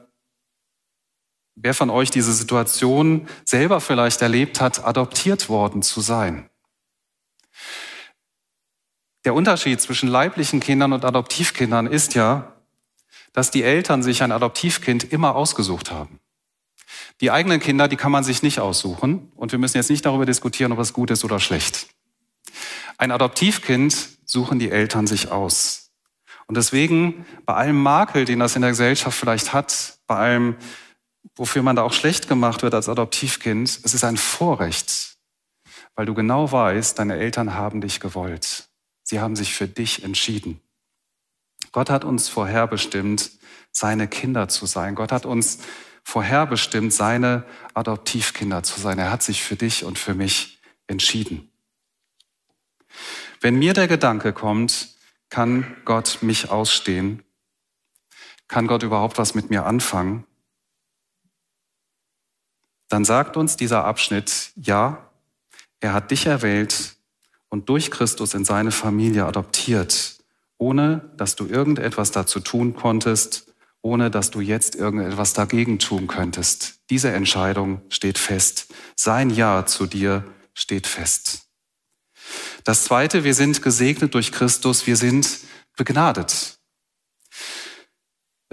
wer 1.55 1.75
von 1.75 1.91
euch 1.91 2.09
diese 2.09 2.33
Situation 2.33 3.27
selber 3.45 3.81
vielleicht 3.81 4.23
erlebt 4.23 4.59
hat, 4.61 4.83
adoptiert 4.83 5.47
worden 5.47 5.83
zu 5.83 6.01
sein. 6.01 6.50
Der 9.23 9.33
Unterschied 9.33 9.79
zwischen 9.79 10.09
leiblichen 10.09 10.59
Kindern 10.59 10.93
und 10.93 11.05
Adoptivkindern 11.05 11.87
ist 11.87 12.15
ja, 12.15 12.53
dass 13.33 13.51
die 13.51 13.63
Eltern 13.63 14.03
sich 14.03 14.23
ein 14.23 14.31
Adoptivkind 14.31 15.11
immer 15.11 15.35
ausgesucht 15.35 15.91
haben. 15.91 16.19
Die 17.21 17.29
eigenen 17.29 17.59
Kinder, 17.59 17.87
die 17.87 17.97
kann 17.97 18.11
man 18.11 18.23
sich 18.23 18.41
nicht 18.41 18.59
aussuchen. 18.59 19.31
Und 19.35 19.51
wir 19.51 19.59
müssen 19.59 19.77
jetzt 19.77 19.89
nicht 19.89 20.05
darüber 20.05 20.25
diskutieren, 20.25 20.71
ob 20.71 20.79
es 20.79 20.91
gut 20.91 21.11
ist 21.11 21.23
oder 21.23 21.39
schlecht. 21.39 21.87
Ein 22.97 23.11
Adoptivkind 23.11 23.95
suchen 24.25 24.59
die 24.59 24.71
Eltern 24.71 25.07
sich 25.07 25.31
aus. 25.31 25.91
Und 26.47 26.57
deswegen, 26.57 27.25
bei 27.45 27.53
allem 27.53 27.81
Makel, 27.81 28.25
den 28.25 28.39
das 28.39 28.55
in 28.55 28.61
der 28.61 28.71
Gesellschaft 28.71 29.17
vielleicht 29.17 29.53
hat, 29.53 29.99
bei 30.07 30.15
allem, 30.15 30.55
wofür 31.35 31.61
man 31.61 31.75
da 31.75 31.83
auch 31.83 31.93
schlecht 31.93 32.27
gemacht 32.27 32.63
wird 32.63 32.73
als 32.73 32.89
Adoptivkind, 32.89 33.69
es 33.83 33.93
ist 33.93 34.03
ein 34.03 34.17
Vorrecht, 34.17 35.17
weil 35.95 36.05
du 36.05 36.13
genau 36.13 36.51
weißt, 36.51 36.99
deine 36.99 37.17
Eltern 37.17 37.53
haben 37.53 37.81
dich 37.81 37.99
gewollt. 37.99 38.70
Sie 39.11 39.19
haben 39.19 39.35
sich 39.35 39.53
für 39.53 39.67
dich 39.67 40.05
entschieden. 40.05 40.61
Gott 41.73 41.89
hat 41.89 42.05
uns 42.05 42.29
vorherbestimmt, 42.29 43.31
seine 43.69 44.07
Kinder 44.07 44.47
zu 44.47 44.65
sein. 44.65 44.95
Gott 44.95 45.11
hat 45.11 45.25
uns 45.25 45.59
vorherbestimmt, 46.05 46.93
seine 46.93 47.45
Adoptivkinder 47.73 48.63
zu 48.63 48.79
sein. 48.79 48.99
Er 48.99 49.11
hat 49.11 49.21
sich 49.21 49.43
für 49.43 49.57
dich 49.57 49.83
und 49.83 49.99
für 49.99 50.13
mich 50.13 50.61
entschieden. 50.87 51.51
Wenn 53.41 53.59
mir 53.59 53.73
der 53.73 53.89
Gedanke 53.89 54.31
kommt, 54.31 54.95
kann 55.27 55.75
Gott 55.83 56.19
mich 56.21 56.49
ausstehen? 56.49 57.21
Kann 58.47 58.65
Gott 58.65 58.81
überhaupt 58.81 59.17
was 59.17 59.35
mit 59.35 59.49
mir 59.49 59.65
anfangen? 59.65 60.25
Dann 62.87 63.03
sagt 63.03 63.35
uns 63.35 63.57
dieser 63.57 63.83
Abschnitt, 63.83 64.53
ja, 64.55 65.11
er 65.81 65.91
hat 65.91 66.11
dich 66.11 66.27
erwählt 66.27 66.95
und 67.51 67.69
durch 67.69 67.91
Christus 67.91 68.33
in 68.33 68.45
seine 68.45 68.71
Familie 68.71 69.25
adoptiert, 69.25 70.17
ohne 70.57 71.11
dass 71.17 71.35
du 71.35 71.45
irgendetwas 71.45 72.11
dazu 72.11 72.39
tun 72.39 72.73
konntest, 72.73 73.53
ohne 73.83 74.09
dass 74.09 74.31
du 74.31 74.41
jetzt 74.41 74.75
irgendetwas 74.75 75.33
dagegen 75.33 75.77
tun 75.77 76.07
könntest. 76.07 76.79
Diese 76.89 77.11
Entscheidung 77.11 77.81
steht 77.89 78.17
fest. 78.17 78.73
Sein 78.95 79.29
Ja 79.29 79.65
zu 79.65 79.85
dir 79.85 80.23
steht 80.53 80.87
fest. 80.87 81.47
Das 82.63 82.85
Zweite, 82.85 83.23
wir 83.23 83.33
sind 83.33 83.61
gesegnet 83.61 84.13
durch 84.13 84.31
Christus, 84.31 84.87
wir 84.87 84.95
sind 84.95 85.39
begnadet. 85.75 86.60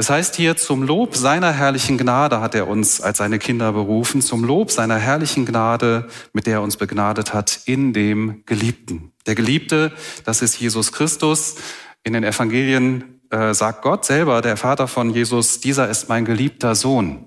Es 0.00 0.10
heißt 0.10 0.36
hier, 0.36 0.56
zum 0.56 0.84
Lob 0.84 1.16
seiner 1.16 1.50
herrlichen 1.50 1.98
Gnade 1.98 2.40
hat 2.40 2.54
er 2.54 2.68
uns 2.68 3.00
als 3.00 3.18
seine 3.18 3.40
Kinder 3.40 3.72
berufen, 3.72 4.22
zum 4.22 4.44
Lob 4.44 4.70
seiner 4.70 4.96
herrlichen 4.96 5.44
Gnade, 5.44 6.08
mit 6.32 6.46
der 6.46 6.58
er 6.58 6.62
uns 6.62 6.76
begnadet 6.76 7.34
hat, 7.34 7.62
in 7.64 7.92
dem 7.92 8.44
Geliebten. 8.46 9.10
Der 9.26 9.34
Geliebte, 9.34 9.92
das 10.24 10.40
ist 10.40 10.60
Jesus 10.60 10.92
Christus. 10.92 11.56
In 12.04 12.12
den 12.12 12.22
Evangelien 12.22 13.20
äh, 13.30 13.52
sagt 13.52 13.82
Gott 13.82 14.04
selber, 14.04 14.40
der 14.40 14.56
Vater 14.56 14.86
von 14.86 15.10
Jesus, 15.10 15.58
dieser 15.58 15.88
ist 15.88 16.08
mein 16.08 16.24
geliebter 16.24 16.76
Sohn. 16.76 17.26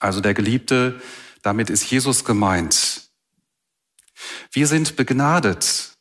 Also 0.00 0.20
der 0.20 0.34
Geliebte, 0.34 1.00
damit 1.42 1.70
ist 1.70 1.88
Jesus 1.88 2.24
gemeint. 2.24 3.02
Wir 4.50 4.66
sind 4.66 4.96
begnadet. 4.96 5.91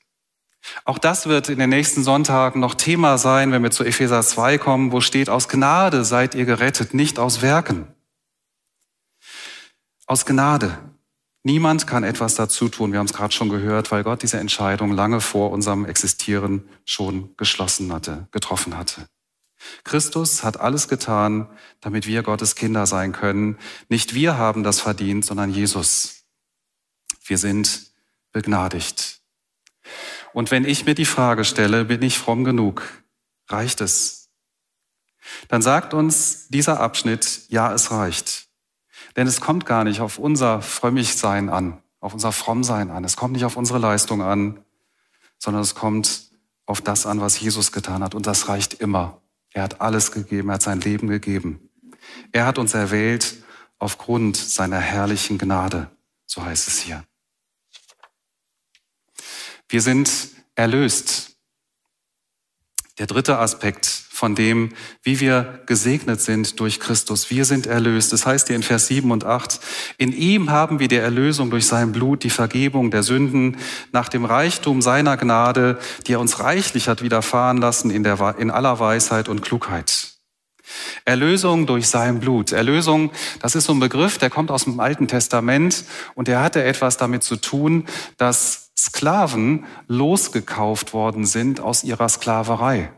Auch 0.86 0.98
das 0.98 1.28
wird 1.28 1.50
in 1.50 1.60
den 1.60 1.70
nächsten 1.70 2.04
Sonntagen 2.04 2.60
noch 2.60 2.76
Thema 2.76 3.18
sein, 3.18 3.52
wenn 3.52 3.64
wir 3.64 3.72
zu 3.72 3.84
Epheser 3.84 4.22
2 4.22 4.58
kommen, 4.58 4.92
wo 4.92 5.02
steht, 5.02 5.30
aus 5.30 5.48
Gnade 5.48 6.04
seid 6.04 6.36
ihr 6.36 6.46
gerettet, 6.46 6.94
nicht 6.94 7.20
aus 7.20 7.42
Werken. 7.42 7.88
Aus 10.06 10.26
Gnade. 10.26 10.78
Niemand 11.44 11.88
kann 11.88 12.04
etwas 12.04 12.36
dazu 12.36 12.70
tun, 12.70 12.92
wir 12.92 13.00
haben 13.00 13.08
es 13.08 13.14
gerade 13.14 13.34
schon 13.34 13.50
gehört, 13.50 13.92
weil 13.92 14.04
Gott 14.04 14.22
diese 14.22 14.40
Entscheidung 14.40 14.92
lange 14.92 15.22
vor 15.22 15.52
unserem 15.52 15.86
Existieren 15.86 16.70
schon 16.86 17.36
geschlossen 17.36 17.92
hatte, 17.92 18.28
getroffen 18.32 18.78
hatte. 18.78 19.08
Christus 19.84 20.44
hat 20.44 20.60
alles 20.60 20.88
getan, 20.88 21.48
damit 21.82 22.08
wir 22.08 22.24
Gottes 22.24 22.56
Kinder 22.56 22.86
sein 22.86 23.12
können. 23.12 23.58
Nicht 23.90 24.14
wir 24.14 24.38
haben 24.38 24.64
das 24.64 24.80
verdient, 24.80 25.26
sondern 25.26 25.52
Jesus. 25.52 26.26
Wir 27.24 27.38
sind 27.38 27.92
begnadigt. 28.32 29.21
Und 30.34 30.52
wenn 30.52 30.66
ich 30.66 30.86
mir 30.86 30.96
die 30.96 31.06
Frage 31.06 31.44
stelle, 31.44 31.86
bin 31.86 32.02
ich 32.02 32.18
fromm 32.18 32.44
genug? 32.44 32.84
Reicht 33.48 33.82
es? 33.82 34.30
Dann 35.48 35.62
sagt 35.62 35.94
uns 35.94 36.48
dieser 36.50 36.80
Abschnitt, 36.80 37.42
ja, 37.50 37.74
es 37.74 37.92
reicht. 37.92 38.48
Denn 39.16 39.28
es 39.28 39.42
kommt 39.42 39.66
gar 39.66 39.84
nicht 39.84 40.00
auf 40.00 40.18
unser 40.18 40.62
Frömmigsein 40.62 41.50
an, 41.50 41.82
auf 42.00 42.14
unser 42.14 42.32
Frommsein 42.32 42.90
an. 42.90 43.04
Es 43.04 43.18
kommt 43.18 43.34
nicht 43.34 43.46
auf 43.46 43.58
unsere 43.58 43.80
Leistung 43.80 44.22
an, 44.22 44.64
sondern 45.38 45.62
es 45.62 45.76
kommt 45.76 46.32
auf 46.66 46.82
das 46.82 47.06
an, 47.06 47.20
was 47.20 47.40
Jesus 47.40 47.72
getan 47.72 48.04
hat. 48.04 48.16
Und 48.16 48.28
das 48.28 48.48
reicht 48.48 48.76
immer. 48.76 49.22
Er 49.54 49.64
hat 49.64 49.82
alles 49.82 50.12
gegeben, 50.12 50.50
er 50.50 50.56
hat 50.56 50.62
sein 50.62 50.80
Leben 50.80 51.08
gegeben. 51.08 51.70
Er 52.32 52.46
hat 52.46 52.58
uns 52.58 52.74
erwählt 52.74 53.36
aufgrund 53.80 54.38
seiner 54.38 54.80
herrlichen 54.80 55.38
Gnade, 55.38 55.90
so 56.26 56.44
heißt 56.44 56.68
es 56.68 56.80
hier. 56.80 57.04
Wir 59.72 59.82
sind 59.82 60.12
erlöst. 60.56 61.38
Der 63.00 63.08
dritte 63.08 63.38
Aspekt 63.38 63.86
von 63.86 64.36
dem, 64.36 64.74
wie 65.02 65.22
wir 65.22 65.62
gesegnet 65.66 66.20
sind 66.20 66.60
durch 66.60 66.82
Christus. 66.82 67.30
Wir 67.30 67.46
sind 67.46 67.68
erlöst. 67.68 68.12
Das 68.12 68.26
heißt 68.26 68.48
hier 68.48 68.58
in 68.58 68.64
Vers 68.64 68.88
7 68.88 69.10
und 69.12 69.24
8, 69.24 69.62
in 69.98 70.12
ihm 70.12 70.50
haben 70.50 70.80
wir 70.80 70.90
die 70.90 70.98
Erlösung 70.98 71.50
durch 71.52 71.68
sein 71.68 71.94
Blut, 71.94 72.26
die 72.26 72.30
Vergebung 72.30 72.92
der 72.92 73.02
Sünden 73.02 73.56
nach 73.94 74.10
dem 74.10 74.26
Reichtum 74.26 74.82
seiner 74.82 75.16
Gnade, 75.16 75.80
die 76.06 76.14
er 76.14 76.20
uns 76.20 76.42
reichlich 76.42 76.90
hat 76.90 77.02
widerfahren 77.02 77.58
lassen 77.58 77.92
in, 77.92 78.04
der, 78.04 78.36
in 78.38 78.52
aller 78.52 78.78
Weisheit 78.82 79.30
und 79.30 79.42
Klugheit. 79.42 80.16
Erlösung 81.06 81.66
durch 81.66 81.88
sein 81.88 82.20
Blut. 82.20 82.52
Erlösung, 82.52 83.12
das 83.40 83.56
ist 83.56 83.66
so 83.66 83.74
ein 83.74 83.80
Begriff, 83.80 84.18
der 84.18 84.30
kommt 84.30 84.52
aus 84.52 84.66
dem 84.66 84.82
Alten 84.82 85.08
Testament 85.08 85.86
und 86.14 86.28
der 86.28 86.42
hatte 86.42 86.62
etwas 86.62 86.98
damit 86.98 87.24
zu 87.24 87.38
tun, 87.38 87.86
dass 88.18 88.61
Sklaven 88.78 89.66
losgekauft 89.88 90.94
worden 90.94 91.26
sind 91.26 91.60
aus 91.60 91.84
ihrer 91.84 92.10
Sklaverei. 92.10 92.92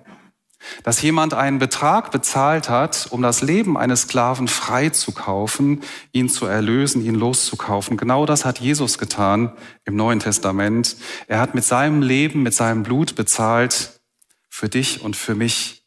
Dass 0.83 1.01
jemand 1.01 1.33
einen 1.33 1.59
Betrag 1.59 2.11
bezahlt 2.11 2.69
hat, 2.69 3.07
um 3.09 3.21
das 3.21 3.41
Leben 3.41 3.77
eines 3.77 4.03
Sklaven 4.03 4.47
frei 4.47 4.89
zu 4.89 5.11
kaufen, 5.11 5.81
ihn 6.13 6.29
zu 6.29 6.45
erlösen, 6.45 7.03
ihn 7.05 7.15
loszukaufen. 7.15 7.97
Genau 7.97 8.25
das 8.25 8.45
hat 8.45 8.59
Jesus 8.59 8.97
getan 8.97 9.51
im 9.83 9.95
Neuen 9.95 10.19
Testament. 10.19 10.95
Er 11.27 11.39
hat 11.39 11.53
mit 11.53 11.65
seinem 11.65 12.01
Leben, 12.01 12.43
mit 12.43 12.53
seinem 12.53 12.83
Blut 12.83 13.15
bezahlt 13.15 14.01
für 14.49 14.69
dich 14.69 15.01
und 15.01 15.15
für 15.15 15.35
mich. 15.35 15.85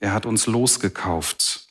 Er 0.00 0.12
hat 0.12 0.26
uns 0.26 0.46
losgekauft. 0.46 1.68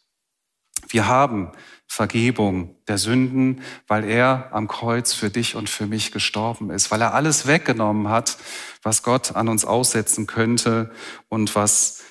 Wir 0.87 1.07
haben 1.07 1.51
Vergebung 1.91 2.75
der 2.87 2.99
Sünden, 2.99 3.63
weil 3.87 4.03
er 4.05 4.49
am 4.51 4.67
Kreuz 4.67 5.11
für 5.13 5.31
dich 5.31 5.55
und 5.55 5.69
für 5.69 5.87
mich 5.87 6.11
gestorben 6.11 6.69
ist, 6.69 6.91
weil 6.91 7.01
er 7.01 7.15
alles 7.15 7.47
weggenommen 7.47 8.09
hat, 8.09 8.37
was 8.83 9.01
Gott 9.01 9.35
an 9.35 9.49
uns 9.49 9.65
aussetzen 9.65 10.27
könnte 10.27 10.91
und 11.29 11.55
was 11.55 12.03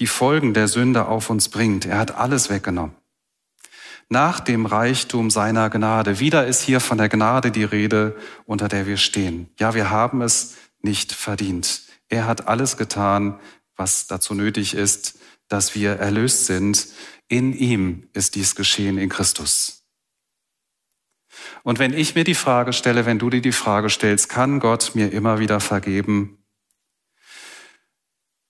die 0.00 0.06
Folgen 0.06 0.52
der 0.52 0.68
Sünde 0.68 1.06
auf 1.06 1.30
uns 1.30 1.48
bringt. 1.48 1.86
Er 1.86 1.98
hat 1.98 2.14
alles 2.16 2.50
weggenommen. 2.50 2.94
Nach 4.10 4.38
dem 4.38 4.66
Reichtum 4.66 5.30
seiner 5.30 5.70
Gnade. 5.70 6.20
Wieder 6.20 6.46
ist 6.46 6.60
hier 6.60 6.80
von 6.80 6.98
der 6.98 7.08
Gnade 7.08 7.50
die 7.50 7.64
Rede, 7.64 8.16
unter 8.44 8.68
der 8.68 8.86
wir 8.86 8.98
stehen. 8.98 9.48
Ja, 9.58 9.74
wir 9.74 9.90
haben 9.90 10.20
es 10.20 10.56
nicht 10.82 11.12
verdient. 11.12 11.82
Er 12.10 12.26
hat 12.26 12.48
alles 12.48 12.76
getan, 12.76 13.40
was 13.76 14.06
dazu 14.06 14.34
nötig 14.34 14.74
ist, 14.74 15.18
dass 15.48 15.74
wir 15.74 15.92
erlöst 15.94 16.44
sind. 16.44 16.88
In 17.28 17.52
ihm 17.52 18.08
ist 18.14 18.34
dies 18.34 18.54
geschehen 18.54 18.98
in 18.98 19.10
Christus. 19.10 19.84
Und 21.62 21.78
wenn 21.78 21.92
ich 21.92 22.14
mir 22.14 22.24
die 22.24 22.34
Frage 22.34 22.72
stelle, 22.72 23.06
wenn 23.06 23.18
du 23.18 23.30
dir 23.30 23.42
die 23.42 23.52
Frage 23.52 23.90
stellst, 23.90 24.28
kann 24.28 24.60
Gott 24.60 24.92
mir 24.94 25.12
immer 25.12 25.38
wieder 25.38 25.60
vergeben? 25.60 26.44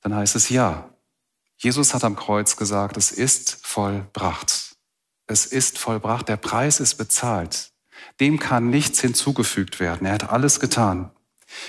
Dann 0.00 0.14
heißt 0.14 0.36
es 0.36 0.48
ja. 0.48 0.94
Jesus 1.56 1.92
hat 1.92 2.04
am 2.04 2.14
Kreuz 2.14 2.56
gesagt, 2.56 2.96
es 2.96 3.10
ist 3.10 3.66
vollbracht. 3.66 4.76
Es 5.26 5.44
ist 5.44 5.78
vollbracht, 5.78 6.28
der 6.28 6.36
Preis 6.36 6.78
ist 6.78 6.94
bezahlt. 6.94 7.72
Dem 8.20 8.38
kann 8.38 8.70
nichts 8.70 9.00
hinzugefügt 9.00 9.80
werden. 9.80 10.06
Er 10.06 10.14
hat 10.14 10.30
alles 10.30 10.60
getan. 10.60 11.10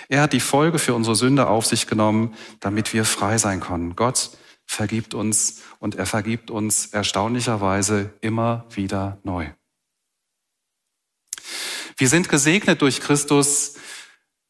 Er 0.07 0.21
hat 0.21 0.33
die 0.33 0.39
Folge 0.39 0.77
für 0.77 0.93
unsere 0.93 1.15
Sünde 1.15 1.47
auf 1.47 1.65
sich 1.65 1.87
genommen, 1.87 2.35
damit 2.59 2.93
wir 2.93 3.05
frei 3.05 3.37
sein 3.37 3.59
können. 3.59 3.95
Gott 3.95 4.31
vergibt 4.69 5.15
uns 5.15 5.61
und 5.79 5.95
er 5.95 6.05
vergibt 6.05 6.51
uns 6.51 6.85
erstaunlicherweise 6.85 8.13
immer 8.21 8.65
wieder 8.69 9.17
neu. 9.23 9.47
Wir 11.97 12.07
sind 12.07 12.29
gesegnet 12.29 12.83
durch 12.83 13.01
Christus. 13.01 13.73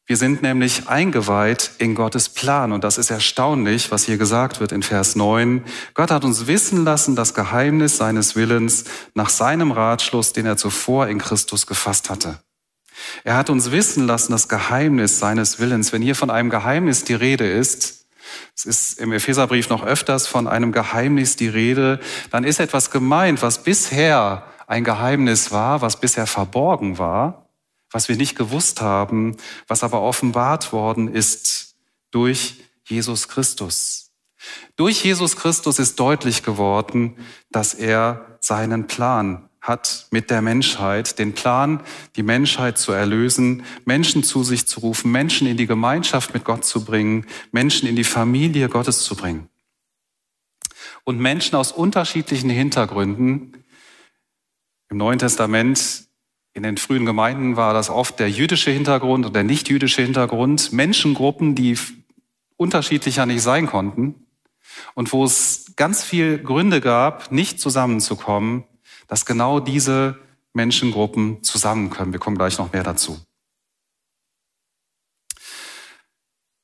Wir 0.04 0.18
sind 0.18 0.42
nämlich 0.42 0.88
eingeweiht 0.88 1.70
in 1.78 1.94
Gottes 1.94 2.28
Plan. 2.28 2.72
Und 2.72 2.84
das 2.84 2.98
ist 2.98 3.10
erstaunlich, 3.10 3.90
was 3.90 4.04
hier 4.04 4.18
gesagt 4.18 4.60
wird 4.60 4.72
in 4.72 4.82
Vers 4.82 5.16
9. 5.16 5.64
Gott 5.94 6.10
hat 6.10 6.24
uns 6.24 6.46
wissen 6.46 6.84
lassen, 6.84 7.16
das 7.16 7.32
Geheimnis 7.32 7.96
seines 7.96 8.36
Willens 8.36 8.84
nach 9.14 9.30
seinem 9.30 9.72
Ratschluss, 9.72 10.34
den 10.34 10.44
er 10.44 10.58
zuvor 10.58 11.08
in 11.08 11.18
Christus 11.18 11.66
gefasst 11.66 12.10
hatte. 12.10 12.40
Er 13.24 13.36
hat 13.38 13.48
uns 13.48 13.70
wissen 13.70 14.06
lassen, 14.06 14.32
das 14.32 14.50
Geheimnis 14.50 15.18
seines 15.18 15.58
Willens. 15.60 15.94
Wenn 15.94 16.02
hier 16.02 16.14
von 16.14 16.28
einem 16.28 16.50
Geheimnis 16.50 17.04
die 17.04 17.14
Rede 17.14 17.50
ist, 17.50 17.99
es 18.56 18.64
ist 18.64 18.98
im 18.98 19.12
Epheserbrief 19.12 19.68
noch 19.68 19.84
öfters 19.84 20.26
von 20.26 20.46
einem 20.46 20.72
Geheimnis 20.72 21.36
die 21.36 21.48
Rede. 21.48 22.00
Dann 22.30 22.44
ist 22.44 22.60
etwas 22.60 22.90
gemeint, 22.90 23.42
was 23.42 23.62
bisher 23.62 24.44
ein 24.66 24.84
Geheimnis 24.84 25.50
war, 25.50 25.80
was 25.80 25.98
bisher 25.98 26.26
verborgen 26.26 26.98
war, 26.98 27.48
was 27.90 28.08
wir 28.08 28.16
nicht 28.16 28.36
gewusst 28.36 28.80
haben, 28.80 29.36
was 29.66 29.82
aber 29.82 30.02
offenbart 30.02 30.72
worden 30.72 31.12
ist 31.12 31.74
durch 32.10 32.56
Jesus 32.84 33.28
Christus. 33.28 34.09
Durch 34.76 35.04
Jesus 35.04 35.36
Christus 35.36 35.78
ist 35.78 36.00
deutlich 36.00 36.42
geworden, 36.42 37.16
dass 37.50 37.74
er 37.74 38.38
seinen 38.40 38.86
Plan 38.86 39.48
hat 39.60 40.06
mit 40.10 40.30
der 40.30 40.40
Menschheit, 40.40 41.18
den 41.18 41.34
Plan, 41.34 41.82
die 42.16 42.22
Menschheit 42.22 42.78
zu 42.78 42.92
erlösen, 42.92 43.64
Menschen 43.84 44.22
zu 44.22 44.42
sich 44.42 44.66
zu 44.66 44.80
rufen, 44.80 45.12
Menschen 45.12 45.46
in 45.46 45.58
die 45.58 45.66
Gemeinschaft 45.66 46.32
mit 46.32 46.44
Gott 46.44 46.64
zu 46.64 46.84
bringen, 46.84 47.26
Menschen 47.52 47.86
in 47.86 47.96
die 47.96 48.04
Familie 48.04 48.70
Gottes 48.70 49.04
zu 49.04 49.14
bringen. 49.16 49.50
Und 51.04 51.18
Menschen 51.18 51.56
aus 51.56 51.72
unterschiedlichen 51.72 52.50
Hintergründen. 52.50 53.64
Im 54.88 54.96
Neuen 54.96 55.18
Testament, 55.18 56.06
in 56.54 56.62
den 56.62 56.78
frühen 56.78 57.04
Gemeinden 57.04 57.56
war 57.56 57.74
das 57.74 57.90
oft 57.90 58.18
der 58.18 58.30
jüdische 58.30 58.70
Hintergrund 58.70 59.26
und 59.26 59.36
der 59.36 59.44
nicht 59.44 59.68
jüdische 59.68 60.02
Hintergrund, 60.02 60.72
Menschengruppen, 60.72 61.54
die 61.54 61.76
unterschiedlicher 62.56 63.26
nicht 63.26 63.42
sein 63.42 63.66
konnten 63.66 64.26
und 64.94 65.12
wo 65.12 65.24
es 65.24 65.72
ganz 65.76 66.02
viel 66.02 66.38
Gründe 66.38 66.80
gab, 66.80 67.32
nicht 67.32 67.60
zusammenzukommen, 67.60 68.64
dass 69.08 69.26
genau 69.26 69.60
diese 69.60 70.18
Menschengruppen 70.52 71.42
zusammenkommen. 71.42 72.12
Wir 72.12 72.20
kommen 72.20 72.36
gleich 72.36 72.58
noch 72.58 72.72
mehr 72.72 72.82
dazu. 72.82 73.20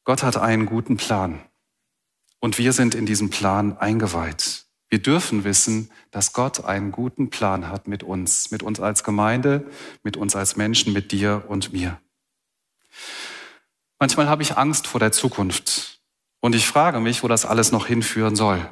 Gott 0.05 0.23
hat 0.23 0.37
einen 0.37 0.67
guten 0.67 0.97
Plan 0.97 1.41
und 2.39 2.59
wir 2.59 2.73
sind 2.73 2.95
in 2.95 3.07
diesem 3.07 3.31
Plan 3.31 3.77
eingeweiht. 3.77 4.67
Wir 4.89 5.03
dürfen 5.03 5.43
wissen, 5.43 5.91
dass 6.13 6.33
Gott 6.33 6.65
einen 6.65 6.93
guten 6.93 7.29
Plan 7.29 7.69
hat 7.69 7.89
mit 7.89 8.05
uns, 8.05 8.53
mit 8.53 8.63
uns 8.63 8.79
als 8.79 9.03
Gemeinde, 9.03 9.69
mit 10.05 10.17
uns 10.17 10.37
als 10.37 10.57
Menschen, 10.57 10.93
mit 10.93 11.11
dir 11.11 11.45
und 11.49 11.73
mir. 11.73 12.01
Manchmal 13.99 14.29
habe 14.29 14.43
ich 14.43 14.57
Angst 14.57 14.87
vor 14.87 15.01
der 15.01 15.11
Zukunft 15.11 15.96
und 16.41 16.55
ich 16.55 16.67
frage 16.67 17.01
mich, 17.01 17.23
wo 17.23 17.29
das 17.29 17.47
alles 17.47 17.73
noch 17.73 17.87
hinführen 17.87 18.37
soll. 18.37 18.69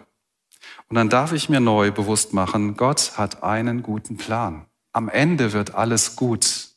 Und 0.89 0.97
dann 0.97 1.09
darf 1.09 1.33
ich 1.33 1.49
mir 1.49 1.61
neu 1.61 1.91
bewusst 1.91 2.33
machen, 2.33 2.77
Gott 2.77 3.13
hat 3.17 3.43
einen 3.43 3.83
guten 3.83 4.17
Plan. 4.17 4.67
Am 4.93 5.09
Ende 5.09 5.53
wird 5.53 5.75
alles 5.75 6.17
gut. 6.17 6.69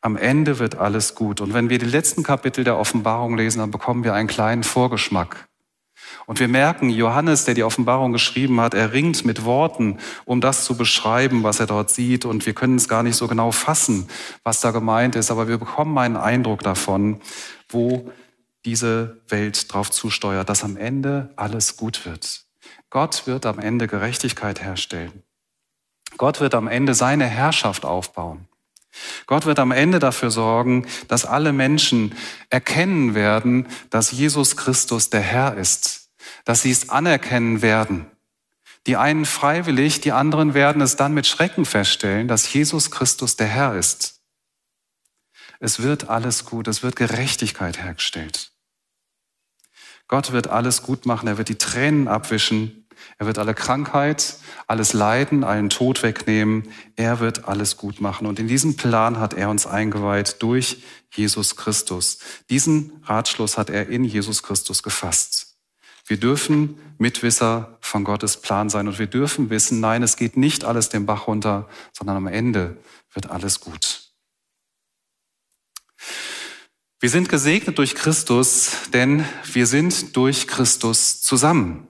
Am 0.00 0.16
Ende 0.16 0.58
wird 0.58 0.76
alles 0.76 1.14
gut. 1.14 1.40
Und 1.40 1.54
wenn 1.54 1.70
wir 1.70 1.78
die 1.78 1.86
letzten 1.86 2.22
Kapitel 2.22 2.64
der 2.64 2.78
Offenbarung 2.78 3.36
lesen, 3.36 3.60
dann 3.60 3.70
bekommen 3.70 4.04
wir 4.04 4.14
einen 4.14 4.28
kleinen 4.28 4.62
Vorgeschmack. 4.62 5.48
Und 6.26 6.40
wir 6.40 6.48
merken, 6.48 6.90
Johannes, 6.90 7.44
der 7.44 7.54
die 7.54 7.64
Offenbarung 7.64 8.12
geschrieben 8.12 8.60
hat, 8.60 8.74
er 8.74 8.92
ringt 8.92 9.24
mit 9.24 9.44
Worten, 9.44 9.98
um 10.24 10.40
das 10.40 10.64
zu 10.64 10.76
beschreiben, 10.76 11.42
was 11.42 11.60
er 11.60 11.66
dort 11.66 11.90
sieht. 11.90 12.24
Und 12.24 12.46
wir 12.46 12.54
können 12.54 12.76
es 12.76 12.88
gar 12.88 13.02
nicht 13.02 13.16
so 13.16 13.28
genau 13.28 13.52
fassen, 13.52 14.08
was 14.42 14.60
da 14.60 14.70
gemeint 14.70 15.16
ist. 15.16 15.30
Aber 15.30 15.48
wir 15.48 15.58
bekommen 15.58 15.96
einen 15.98 16.16
Eindruck 16.16 16.60
davon, 16.60 17.20
wo 17.68 18.10
diese 18.64 19.20
Welt 19.28 19.70
darauf 19.70 19.90
zusteuert, 19.90 20.48
dass 20.48 20.64
am 20.64 20.76
Ende 20.76 21.30
alles 21.36 21.76
gut 21.76 22.06
wird. 22.06 22.44
Gott 22.90 23.26
wird 23.26 23.46
am 23.46 23.58
Ende 23.58 23.86
Gerechtigkeit 23.86 24.62
herstellen. 24.62 25.22
Gott 26.16 26.40
wird 26.40 26.54
am 26.54 26.68
Ende 26.68 26.94
seine 26.94 27.26
Herrschaft 27.26 27.84
aufbauen. 27.84 28.48
Gott 29.26 29.46
wird 29.46 29.58
am 29.58 29.72
Ende 29.72 29.98
dafür 29.98 30.30
sorgen, 30.30 30.86
dass 31.08 31.24
alle 31.24 31.52
Menschen 31.52 32.14
erkennen 32.50 33.14
werden, 33.14 33.66
dass 33.90 34.12
Jesus 34.12 34.56
Christus 34.56 35.10
der 35.10 35.20
Herr 35.20 35.56
ist, 35.56 36.10
dass 36.44 36.62
sie 36.62 36.70
es 36.70 36.90
anerkennen 36.90 37.60
werden. 37.60 38.06
Die 38.86 38.96
einen 38.96 39.24
freiwillig, 39.24 40.00
die 40.00 40.12
anderen 40.12 40.54
werden 40.54 40.82
es 40.82 40.96
dann 40.96 41.14
mit 41.14 41.26
Schrecken 41.26 41.64
feststellen, 41.64 42.28
dass 42.28 42.52
Jesus 42.52 42.90
Christus 42.90 43.36
der 43.36 43.46
Herr 43.46 43.74
ist. 43.76 44.20
Es 45.58 45.82
wird 45.82 46.08
alles 46.08 46.44
gut, 46.44 46.68
es 46.68 46.82
wird 46.82 46.94
Gerechtigkeit 46.94 47.82
hergestellt. 47.82 48.53
Gott 50.08 50.32
wird 50.32 50.48
alles 50.48 50.82
gut 50.82 51.06
machen, 51.06 51.28
er 51.28 51.38
wird 51.38 51.48
die 51.48 51.58
Tränen 51.58 52.08
abwischen, 52.08 52.84
er 53.18 53.26
wird 53.26 53.38
alle 53.38 53.54
Krankheit, 53.54 54.36
alles 54.66 54.92
Leiden, 54.92 55.44
allen 55.44 55.70
Tod 55.70 56.02
wegnehmen, 56.02 56.68
er 56.96 57.20
wird 57.20 57.48
alles 57.48 57.76
gut 57.76 58.00
machen. 58.00 58.26
Und 58.26 58.38
in 58.38 58.48
diesem 58.48 58.76
Plan 58.76 59.18
hat 59.18 59.34
er 59.34 59.50
uns 59.50 59.66
eingeweiht 59.66 60.42
durch 60.42 60.82
Jesus 61.12 61.56
Christus. 61.56 62.18
Diesen 62.50 62.92
Ratschluss 63.04 63.58
hat 63.58 63.70
er 63.70 63.88
in 63.88 64.04
Jesus 64.04 64.42
Christus 64.42 64.82
gefasst. 64.82 65.54
Wir 66.06 66.18
dürfen 66.18 66.78
Mitwisser 66.98 67.78
von 67.80 68.04
Gottes 68.04 68.36
Plan 68.36 68.68
sein 68.68 68.88
und 68.88 68.98
wir 68.98 69.06
dürfen 69.06 69.48
wissen, 69.48 69.80
nein, 69.80 70.02
es 70.02 70.16
geht 70.16 70.36
nicht 70.36 70.64
alles 70.64 70.90
den 70.90 71.06
Bach 71.06 71.26
runter, 71.26 71.66
sondern 71.92 72.16
am 72.16 72.26
Ende 72.26 72.76
wird 73.14 73.30
alles 73.30 73.60
gut. 73.60 73.93
Wir 77.04 77.10
sind 77.10 77.28
gesegnet 77.28 77.76
durch 77.76 77.94
Christus, 77.94 78.70
denn 78.94 79.26
wir 79.52 79.66
sind 79.66 80.16
durch 80.16 80.46
Christus 80.46 81.20
zusammen. 81.20 81.86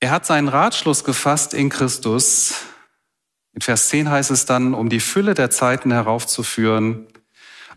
Er 0.00 0.10
hat 0.10 0.26
seinen 0.26 0.48
Ratschluss 0.48 1.04
gefasst 1.04 1.54
in 1.54 1.68
Christus. 1.68 2.62
In 3.52 3.60
Vers 3.60 3.90
10 3.90 4.10
heißt 4.10 4.32
es 4.32 4.46
dann, 4.46 4.74
um 4.74 4.88
die 4.88 4.98
Fülle 4.98 5.34
der 5.34 5.52
Zeiten 5.52 5.92
heraufzuführen, 5.92 7.06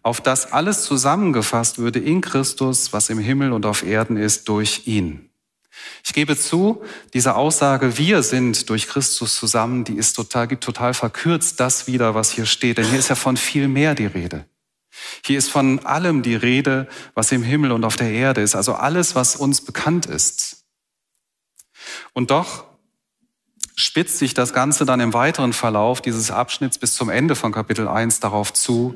auf 0.01 0.19
das 0.19 0.51
alles 0.51 0.83
zusammengefasst 0.85 1.77
würde 1.77 1.99
in 1.99 2.21
Christus, 2.21 2.91
was 2.91 3.11
im 3.11 3.19
Himmel 3.19 3.53
und 3.53 3.67
auf 3.67 3.83
Erden 3.83 4.17
ist, 4.17 4.49
durch 4.49 4.87
ihn. 4.87 5.28
Ich 6.03 6.13
gebe 6.13 6.37
zu, 6.37 6.83
diese 7.13 7.35
Aussage, 7.35 7.97
wir 7.97 8.23
sind 8.23 8.69
durch 8.69 8.87
Christus 8.87 9.35
zusammen, 9.35 9.83
die 9.83 9.95
ist 9.95 10.13
total, 10.13 10.47
gibt 10.47 10.63
total 10.63 10.93
verkürzt 10.93 11.59
das 11.59 11.87
wieder, 11.87 12.15
was 12.15 12.31
hier 12.31 12.45
steht. 12.45 12.77
Denn 12.77 12.85
hier 12.85 12.99
ist 12.99 13.09
ja 13.09 13.15
von 13.15 13.37
viel 13.37 13.67
mehr 13.67 13.95
die 13.95 14.05
Rede. 14.05 14.45
Hier 15.23 15.37
ist 15.37 15.49
von 15.49 15.85
allem 15.85 16.23
die 16.23 16.35
Rede, 16.35 16.87
was 17.13 17.31
im 17.31 17.43
Himmel 17.43 17.71
und 17.71 17.83
auf 17.83 17.95
der 17.95 18.11
Erde 18.11 18.41
ist, 18.41 18.55
also 18.55 18.73
alles, 18.73 19.15
was 19.15 19.35
uns 19.35 19.61
bekannt 19.61 20.05
ist. 20.05 20.65
Und 22.13 22.31
doch 22.31 22.65
spitzt 23.75 24.17
sich 24.17 24.33
das 24.33 24.53
Ganze 24.53 24.85
dann 24.85 24.99
im 24.99 25.13
weiteren 25.13 25.53
Verlauf 25.53 26.01
dieses 26.01 26.31
Abschnitts 26.31 26.77
bis 26.77 26.95
zum 26.95 27.09
Ende 27.09 27.35
von 27.35 27.51
Kapitel 27.51 27.87
1 27.87 28.19
darauf 28.19 28.51
zu, 28.51 28.95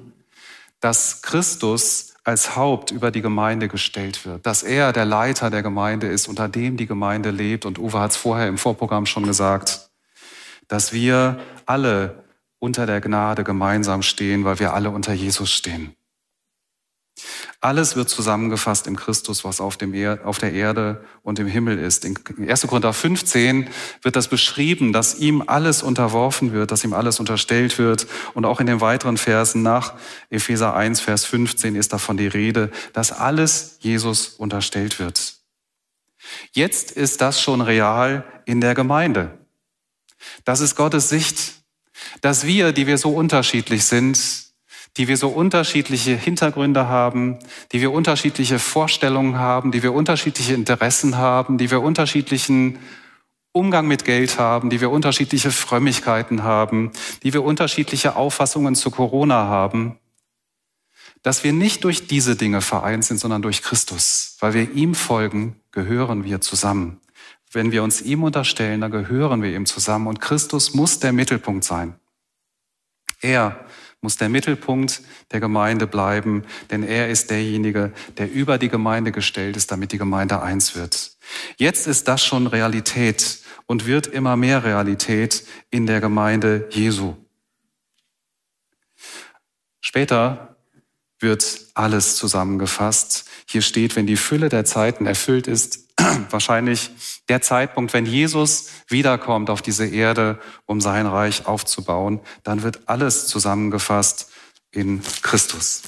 dass 0.81 1.21
Christus 1.21 2.12
als 2.23 2.55
Haupt 2.55 2.91
über 2.91 3.11
die 3.11 3.21
Gemeinde 3.21 3.67
gestellt 3.67 4.25
wird, 4.25 4.45
dass 4.45 4.63
er 4.63 4.93
der 4.93 5.05
Leiter 5.05 5.49
der 5.49 5.61
Gemeinde 5.61 6.07
ist, 6.07 6.27
unter 6.27 6.47
dem 6.47 6.77
die 6.77 6.85
Gemeinde 6.85 7.31
lebt. 7.31 7.65
Und 7.65 7.79
Uwe 7.79 7.99
hat 7.99 8.11
es 8.11 8.17
vorher 8.17 8.47
im 8.47 8.57
Vorprogramm 8.57 9.05
schon 9.05 9.25
gesagt, 9.25 9.89
dass 10.67 10.93
wir 10.93 11.39
alle 11.65 12.23
unter 12.59 12.85
der 12.85 13.01
Gnade 13.01 13.43
gemeinsam 13.43 14.01
stehen, 14.03 14.45
weil 14.45 14.59
wir 14.59 14.73
alle 14.73 14.89
unter 14.89 15.13
Jesus 15.13 15.51
stehen. 15.51 15.95
Alles 17.61 17.95
wird 17.95 18.09
zusammengefasst 18.09 18.87
im 18.87 18.95
Christus, 18.97 19.45
was 19.45 19.61
auf, 19.61 19.77
er 19.79 20.25
auf 20.25 20.37
der 20.37 20.51
Erde 20.51 21.05
und 21.21 21.39
im 21.39 21.47
Himmel 21.47 21.79
ist. 21.79 22.03
In 22.03 22.17
1. 22.49 22.67
Korinther 22.67 22.91
15 22.91 23.69
wird 24.01 24.15
das 24.15 24.27
beschrieben, 24.27 24.91
dass 24.91 25.15
ihm 25.15 25.43
alles 25.45 25.81
unterworfen 25.81 26.51
wird, 26.51 26.71
dass 26.71 26.83
ihm 26.83 26.93
alles 26.93 27.19
unterstellt 27.19 27.77
wird. 27.77 28.07
Und 28.33 28.45
auch 28.45 28.59
in 28.59 28.67
den 28.67 28.81
weiteren 28.81 29.17
Versen 29.17 29.61
nach 29.61 29.93
Epheser 30.29 30.75
1, 30.75 30.99
Vers 30.99 31.25
15 31.25 31.75
ist 31.75 31.93
davon 31.93 32.17
die 32.17 32.27
Rede, 32.27 32.69
dass 32.91 33.11
alles 33.11 33.77
Jesus 33.79 34.27
unterstellt 34.27 34.99
wird. 34.99 35.35
Jetzt 36.51 36.91
ist 36.91 37.21
das 37.21 37.41
schon 37.41 37.61
real 37.61 38.25
in 38.45 38.59
der 38.59 38.75
Gemeinde. 38.75 39.37
Das 40.43 40.59
ist 40.59 40.75
Gottes 40.75 41.09
Sicht, 41.09 41.53
dass 42.21 42.45
wir, 42.45 42.73
die 42.73 42.87
wir 42.87 42.97
so 42.97 43.11
unterschiedlich 43.11 43.85
sind, 43.85 44.42
die 44.97 45.07
wir 45.07 45.17
so 45.17 45.29
unterschiedliche 45.29 46.15
Hintergründe 46.15 46.87
haben, 46.87 47.39
die 47.71 47.81
wir 47.81 47.91
unterschiedliche 47.91 48.59
Vorstellungen 48.59 49.37
haben, 49.37 49.71
die 49.71 49.81
wir 49.81 49.93
unterschiedliche 49.93 50.53
Interessen 50.53 51.17
haben, 51.17 51.57
die 51.57 51.71
wir 51.71 51.81
unterschiedlichen 51.81 52.77
Umgang 53.51 53.87
mit 53.87 54.05
Geld 54.05 54.39
haben, 54.39 54.69
die 54.69 54.81
wir 54.81 54.91
unterschiedliche 54.91 55.51
Frömmigkeiten 55.51 56.43
haben, 56.43 56.91
die 57.23 57.33
wir 57.33 57.43
unterschiedliche 57.43 58.15
Auffassungen 58.15 58.75
zu 58.75 58.91
Corona 58.91 59.47
haben, 59.47 59.99
dass 61.21 61.43
wir 61.43 61.53
nicht 61.53 61.83
durch 61.83 62.07
diese 62.07 62.35
Dinge 62.35 62.61
vereint 62.61 63.05
sind, 63.05 63.17
sondern 63.17 63.41
durch 63.41 63.61
Christus. 63.61 64.37
Weil 64.39 64.53
wir 64.53 64.71
ihm 64.73 64.95
folgen, 64.95 65.59
gehören 65.71 66.23
wir 66.23 66.41
zusammen. 66.41 66.99
Wenn 67.51 67.71
wir 67.71 67.83
uns 67.83 68.01
ihm 68.01 68.23
unterstellen, 68.23 68.81
dann 68.81 68.91
gehören 68.91 69.41
wir 69.41 69.55
ihm 69.55 69.65
zusammen 69.65 70.07
und 70.07 70.19
Christus 70.19 70.73
muss 70.73 70.99
der 70.99 71.13
Mittelpunkt 71.13 71.63
sein. 71.63 71.95
Er 73.21 73.63
muss 74.03 74.17
der 74.17 74.29
Mittelpunkt 74.29 75.01
der 75.31 75.39
Gemeinde 75.39 75.87
bleiben, 75.87 76.43
denn 76.69 76.83
er 76.83 77.09
ist 77.09 77.29
derjenige, 77.29 77.91
der 78.17 78.31
über 78.31 78.57
die 78.57 78.69
Gemeinde 78.69 79.11
gestellt 79.11 79.57
ist, 79.57 79.71
damit 79.71 79.91
die 79.91 79.97
Gemeinde 79.97 80.41
eins 80.41 80.75
wird. 80.75 81.17
Jetzt 81.57 81.87
ist 81.87 82.07
das 82.07 82.23
schon 82.23 82.47
Realität 82.47 83.39
und 83.65 83.85
wird 83.85 84.07
immer 84.07 84.35
mehr 84.35 84.63
Realität 84.63 85.45
in 85.69 85.87
der 85.87 86.01
Gemeinde 86.01 86.67
Jesu. 86.69 87.15
Später 89.79 90.57
wird 91.19 91.67
alles 91.73 92.15
zusammengefasst. 92.17 93.29
Hier 93.47 93.61
steht, 93.61 93.95
wenn 93.95 94.05
die 94.05 94.17
Fülle 94.17 94.49
der 94.49 94.65
Zeiten 94.65 95.05
erfüllt 95.05 95.47
ist, 95.47 95.87
wahrscheinlich 96.29 96.91
der 97.29 97.41
Zeitpunkt, 97.41 97.93
wenn 97.93 98.05
Jesus 98.05 98.69
wiederkommt 98.87 99.49
auf 99.49 99.61
diese 99.61 99.85
Erde, 99.85 100.39
um 100.65 100.81
sein 100.81 101.05
Reich 101.05 101.45
aufzubauen, 101.45 102.19
dann 102.43 102.63
wird 102.63 102.81
alles 102.87 103.27
zusammengefasst 103.27 104.31
in 104.71 105.01
Christus. 105.21 105.83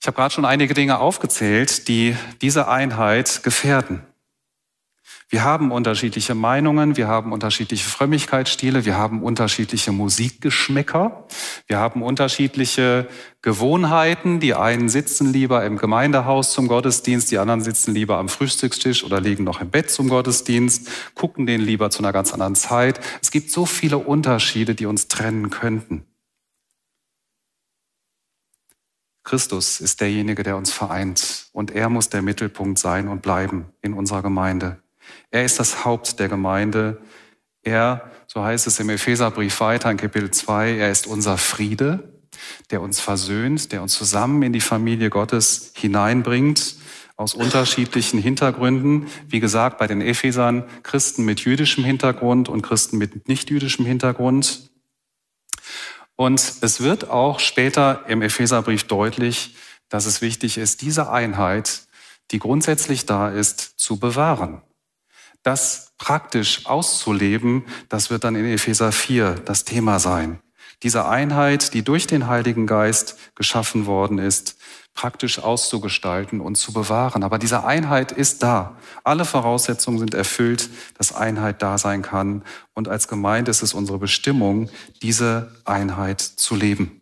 Ich 0.00 0.06
habe 0.06 0.16
gerade 0.16 0.32
schon 0.34 0.46
einige 0.46 0.72
Dinge 0.74 0.98
aufgezählt, 0.98 1.86
die 1.86 2.16
diese 2.40 2.68
Einheit 2.68 3.42
gefährden. 3.42 4.02
Wir 5.32 5.44
haben 5.44 5.70
unterschiedliche 5.70 6.34
Meinungen, 6.34 6.96
wir 6.96 7.06
haben 7.06 7.32
unterschiedliche 7.32 7.88
Frömmigkeitsstile, 7.88 8.84
wir 8.84 8.96
haben 8.96 9.22
unterschiedliche 9.22 9.92
Musikgeschmäcker, 9.92 11.24
wir 11.68 11.78
haben 11.78 12.02
unterschiedliche 12.02 13.06
Gewohnheiten. 13.40 14.40
Die 14.40 14.54
einen 14.54 14.88
sitzen 14.88 15.32
lieber 15.32 15.64
im 15.64 15.78
Gemeindehaus 15.78 16.52
zum 16.52 16.66
Gottesdienst, 16.66 17.30
die 17.30 17.38
anderen 17.38 17.60
sitzen 17.60 17.94
lieber 17.94 18.18
am 18.18 18.28
Frühstückstisch 18.28 19.04
oder 19.04 19.20
liegen 19.20 19.44
noch 19.44 19.60
im 19.60 19.70
Bett 19.70 19.88
zum 19.88 20.08
Gottesdienst, 20.08 20.90
gucken 21.14 21.46
den 21.46 21.60
lieber 21.60 21.90
zu 21.90 22.00
einer 22.00 22.12
ganz 22.12 22.32
anderen 22.32 22.56
Zeit. 22.56 22.98
Es 23.22 23.30
gibt 23.30 23.52
so 23.52 23.66
viele 23.66 23.98
Unterschiede, 23.98 24.74
die 24.74 24.86
uns 24.86 25.06
trennen 25.06 25.50
könnten. 25.50 26.06
Christus 29.22 29.80
ist 29.80 30.00
derjenige, 30.00 30.42
der 30.42 30.56
uns 30.56 30.72
vereint 30.72 31.50
und 31.52 31.70
er 31.70 31.88
muss 31.88 32.08
der 32.08 32.22
Mittelpunkt 32.22 32.80
sein 32.80 33.06
und 33.06 33.22
bleiben 33.22 33.66
in 33.80 33.94
unserer 33.94 34.22
Gemeinde. 34.22 34.82
Er 35.30 35.44
ist 35.44 35.58
das 35.58 35.84
Haupt 35.84 36.18
der 36.18 36.28
Gemeinde. 36.28 37.00
Er, 37.62 38.10
so 38.26 38.42
heißt 38.42 38.66
es 38.66 38.80
im 38.80 38.90
Epheserbrief 38.90 39.60
weiter 39.60 39.90
in 39.90 39.96
Kapitel 39.96 40.30
2, 40.30 40.76
er 40.76 40.90
ist 40.90 41.06
unser 41.06 41.36
Friede, 41.36 42.20
der 42.70 42.80
uns 42.80 43.00
versöhnt, 43.00 43.72
der 43.72 43.82
uns 43.82 43.94
zusammen 43.94 44.42
in 44.42 44.52
die 44.52 44.60
Familie 44.60 45.10
Gottes 45.10 45.72
hineinbringt, 45.76 46.76
aus 47.16 47.34
unterschiedlichen 47.34 48.18
Hintergründen. 48.18 49.08
Wie 49.28 49.40
gesagt, 49.40 49.76
bei 49.76 49.86
den 49.86 50.00
Ephesern 50.00 50.64
Christen 50.82 51.26
mit 51.26 51.40
jüdischem 51.40 51.84
Hintergrund 51.84 52.48
und 52.48 52.62
Christen 52.62 52.96
mit 52.96 53.28
nicht 53.28 53.50
jüdischem 53.50 53.84
Hintergrund. 53.84 54.70
Und 56.16 56.40
es 56.62 56.80
wird 56.80 57.10
auch 57.10 57.38
später 57.38 58.04
im 58.08 58.22
Epheserbrief 58.22 58.84
deutlich, 58.84 59.54
dass 59.90 60.06
es 60.06 60.22
wichtig 60.22 60.56
ist, 60.56 60.80
diese 60.80 61.10
Einheit, 61.10 61.82
die 62.30 62.38
grundsätzlich 62.38 63.04
da 63.04 63.28
ist, 63.28 63.78
zu 63.78 63.98
bewahren. 63.98 64.62
Das 65.42 65.92
praktisch 65.98 66.66
auszuleben, 66.66 67.64
das 67.88 68.10
wird 68.10 68.24
dann 68.24 68.36
in 68.36 68.46
Epheser 68.46 68.92
4 68.92 69.34
das 69.44 69.64
Thema 69.64 69.98
sein. 69.98 70.40
Diese 70.82 71.06
Einheit, 71.06 71.74
die 71.74 71.82
durch 71.82 72.06
den 72.06 72.26
Heiligen 72.26 72.66
Geist 72.66 73.18
geschaffen 73.34 73.84
worden 73.86 74.18
ist, 74.18 74.56
praktisch 74.94 75.38
auszugestalten 75.38 76.40
und 76.40 76.56
zu 76.56 76.72
bewahren. 76.72 77.22
Aber 77.22 77.38
diese 77.38 77.64
Einheit 77.64 78.12
ist 78.12 78.42
da. 78.42 78.76
Alle 79.04 79.24
Voraussetzungen 79.24 79.98
sind 79.98 80.14
erfüllt, 80.14 80.68
dass 80.98 81.14
Einheit 81.14 81.62
da 81.62 81.78
sein 81.78 82.02
kann. 82.02 82.42
Und 82.74 82.88
als 82.88 83.08
Gemeinde 83.08 83.50
ist 83.50 83.62
es 83.62 83.74
unsere 83.74 83.98
Bestimmung, 83.98 84.68
diese 85.02 85.54
Einheit 85.64 86.20
zu 86.20 86.54
leben. 86.54 87.00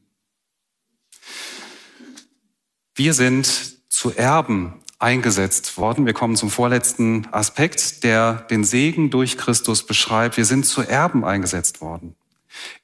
Wir 2.95 3.15
sind 3.15 3.49
zu 3.89 4.15
Erben 4.15 4.75
eingesetzt 4.99 5.77
worden. 5.77 6.07
Wir 6.07 6.13
kommen 6.13 6.37
zum 6.37 6.51
vorletzten 6.51 7.27
Aspekt, 7.33 8.03
der 8.05 8.35
den 8.51 8.65
Segen 8.65 9.11
durch 9.11 9.39
Christus 9.39 9.85
beschreibt. 9.85 10.37
Wir 10.37 10.45
sind 10.45 10.67
zu 10.67 10.83
Erben 10.83 11.25
eingesetzt 11.25 11.81
worden. 11.81 12.17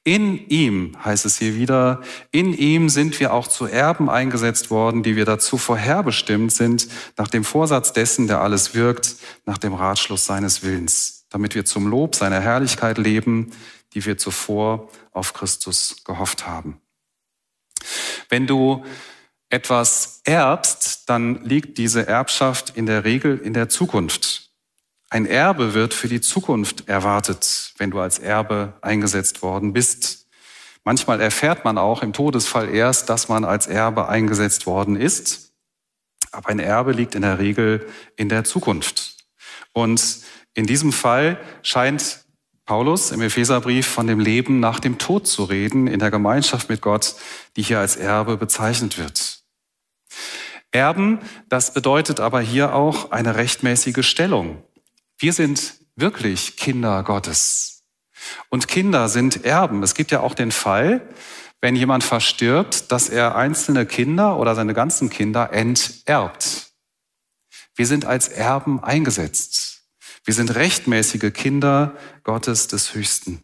In 0.03 0.47
ihm, 0.47 0.95
heißt 1.03 1.25
es 1.25 1.37
hier 1.37 1.55
wieder, 1.55 2.01
in 2.31 2.53
ihm 2.53 2.87
sind 2.87 3.19
wir 3.19 3.33
auch 3.33 3.47
zu 3.47 3.65
Erben 3.65 4.09
eingesetzt 4.09 4.69
worden, 4.69 5.03
die 5.03 5.15
wir 5.15 5.25
dazu 5.25 5.57
vorherbestimmt 5.57 6.53
sind, 6.53 6.87
nach 7.17 7.27
dem 7.27 7.43
Vorsatz 7.43 7.91
dessen, 7.91 8.27
der 8.27 8.41
alles 8.41 8.73
wirkt, 8.75 9.15
nach 9.45 9.57
dem 9.57 9.73
Ratschluss 9.73 10.25
seines 10.25 10.63
Willens, 10.63 11.25
damit 11.29 11.55
wir 11.55 11.65
zum 11.65 11.87
Lob 11.87 12.15
seiner 12.15 12.39
Herrlichkeit 12.39 12.97
leben, 12.97 13.51
die 13.93 14.05
wir 14.05 14.17
zuvor 14.17 14.89
auf 15.11 15.33
Christus 15.33 16.03
gehofft 16.05 16.47
haben. 16.47 16.79
Wenn 18.29 18.47
du 18.47 18.83
etwas 19.49 20.21
erbst, 20.23 21.09
dann 21.09 21.43
liegt 21.43 21.77
diese 21.77 22.07
Erbschaft 22.07 22.75
in 22.75 22.85
der 22.85 23.03
Regel 23.03 23.37
in 23.37 23.53
der 23.53 23.69
Zukunft. 23.69 24.49
Ein 25.09 25.25
Erbe 25.25 25.73
wird 25.73 25.93
für 25.93 26.07
die 26.07 26.21
Zukunft 26.21 26.87
erwartet, 26.89 27.73
wenn 27.77 27.91
du 27.91 27.99
als 27.99 28.19
Erbe 28.19 28.73
eingesetzt 28.81 29.41
worden 29.43 29.71
bist. 29.71 30.27
Manchmal 30.83 31.21
erfährt 31.21 31.63
man 31.63 31.77
auch 31.77 32.03
im 32.03 32.11
Todesfall 32.13 32.69
erst, 32.69 33.09
dass 33.09 33.29
man 33.29 33.45
als 33.45 33.67
Erbe 33.67 34.09
eingesetzt 34.09 34.65
worden 34.65 34.95
ist. 34.95 35.53
Aber 36.31 36.49
ein 36.49 36.59
Erbe 36.59 36.91
liegt 36.91 37.15
in 37.15 37.21
der 37.21 37.39
Regel 37.39 37.87
in 38.17 38.29
der 38.29 38.43
Zukunft. 38.43 39.15
Und 39.73 40.19
in 40.53 40.65
diesem 40.65 40.91
Fall 40.91 41.39
scheint 41.61 42.25
Paulus 42.65 43.11
im 43.11 43.21
Epheserbrief 43.21 43.87
von 43.87 44.07
dem 44.07 44.19
Leben 44.19 44.59
nach 44.59 44.79
dem 44.79 44.97
Tod 44.97 45.27
zu 45.27 45.43
reden, 45.43 45.87
in 45.87 45.99
der 45.99 46.11
Gemeinschaft 46.11 46.67
mit 46.67 46.81
Gott, 46.81 47.15
die 47.55 47.61
hier 47.61 47.79
als 47.79 47.95
Erbe 47.95 48.37
bezeichnet 48.37 48.97
wird. 48.97 49.34
Erben, 50.75 51.19
das 51.47 51.73
bedeutet 51.73 52.19
aber 52.19 52.41
hier 52.41 52.75
auch 52.75 53.11
eine 53.11 53.35
rechtmäßige 53.37 54.05
Stellung. 54.05 54.61
Wir 55.17 55.31
sind 55.31 55.75
wirklich 55.95 56.57
Kinder 56.57 57.01
Gottes. 57.03 57.83
Und 58.49 58.67
Kinder 58.67 59.07
sind 59.07 59.45
Erben. 59.45 59.83
Es 59.83 59.95
gibt 59.95 60.11
ja 60.11 60.19
auch 60.19 60.33
den 60.33 60.51
Fall, 60.51 61.07
wenn 61.61 61.77
jemand 61.77 62.03
verstirbt, 62.03 62.91
dass 62.91 63.07
er 63.07 63.35
einzelne 63.35 63.85
Kinder 63.85 64.37
oder 64.37 64.53
seine 64.53 64.73
ganzen 64.73 65.09
Kinder 65.09 65.53
enterbt. 65.53 66.73
Wir 67.75 67.87
sind 67.87 68.03
als 68.03 68.27
Erben 68.27 68.83
eingesetzt. 68.83 69.83
Wir 70.25 70.33
sind 70.33 70.55
rechtmäßige 70.55 71.31
Kinder 71.31 71.95
Gottes 72.23 72.67
des 72.67 72.93
Höchsten. 72.93 73.43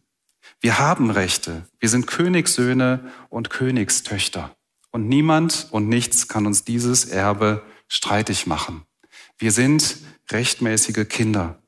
Wir 0.59 0.79
haben 0.79 1.09
Rechte. 1.09 1.65
Wir 1.79 1.87
sind 1.87 2.07
Königssöhne 2.07 3.09
und 3.29 3.49
Königstöchter. 3.49 4.53
Und 4.91 5.07
niemand 5.07 5.67
und 5.71 5.87
nichts 5.87 6.27
kann 6.27 6.45
uns 6.45 6.63
dieses 6.63 7.05
Erbe 7.05 7.63
streitig 7.87 8.45
machen. 8.45 8.85
Wir 9.37 9.51
sind 9.51 9.97
rechtmäßige 10.29 11.07
Kinder. 11.07 11.61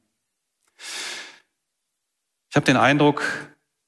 Ich 2.50 2.56
habe 2.56 2.66
den 2.66 2.78
Eindruck, 2.78 3.24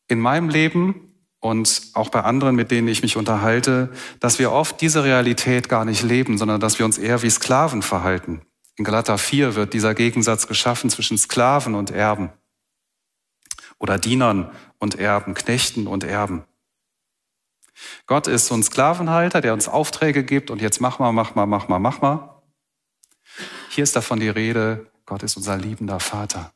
in 0.08 0.20
meinem 0.20 0.50
Leben 0.50 1.14
und 1.40 1.90
auch 1.94 2.10
bei 2.10 2.22
anderen, 2.22 2.56
mit 2.56 2.72
denen 2.72 2.88
ich 2.88 3.02
mich 3.02 3.18
unterhalte, 3.18 3.92
dass 4.20 4.40
wir 4.40 4.52
oft 4.52 4.82
diese 4.82 5.04
Realität 5.04 5.70
gar 5.70 5.86
nicht 5.86 6.04
leben, 6.04 6.38
sondern 6.38 6.60
dass 6.60 6.80
wir 6.80 6.86
uns 6.86 6.98
eher 6.98 7.22
wie 7.22 7.30
Sklaven 7.30 7.82
verhalten. 7.82 8.42
In 8.78 8.84
Galater 8.84 9.18
4 9.18 9.56
wird 9.56 9.74
dieser 9.74 9.94
Gegensatz 9.94 10.48
geschaffen 10.48 10.90
zwischen 10.90 11.18
Sklaven 11.18 11.76
und 11.76 11.92
Erben 11.92 12.30
oder 13.80 13.98
Dienern 13.98 14.52
und 14.80 14.96
Erben, 14.96 15.34
Knechten 15.34 15.88
und 15.88 16.04
Erben. 16.04 16.44
Gott 18.06 18.28
ist 18.28 18.48
so 18.48 18.56
ein 18.56 18.64
Sklavenhalter, 18.64 19.42
der 19.42 19.54
uns 19.54 19.68
Aufträge 19.68 20.24
gibt 20.24 20.50
und 20.50 20.62
jetzt 20.62 20.80
mach 20.82 21.00
mal, 21.00 21.12
mach 21.12 21.36
mal, 21.36 21.46
mach 21.46 21.68
mal, 21.68 21.80
mach 21.80 22.02
mal. 22.02 22.42
Hier 23.70 23.84
ist 23.84 23.96
davon 23.96 24.20
die 24.20 24.30
Rede, 24.30 24.90
Gott 25.06 25.24
ist 25.24 25.38
unser 25.38 25.58
liebender 25.58 26.00
Vater. 26.00 26.54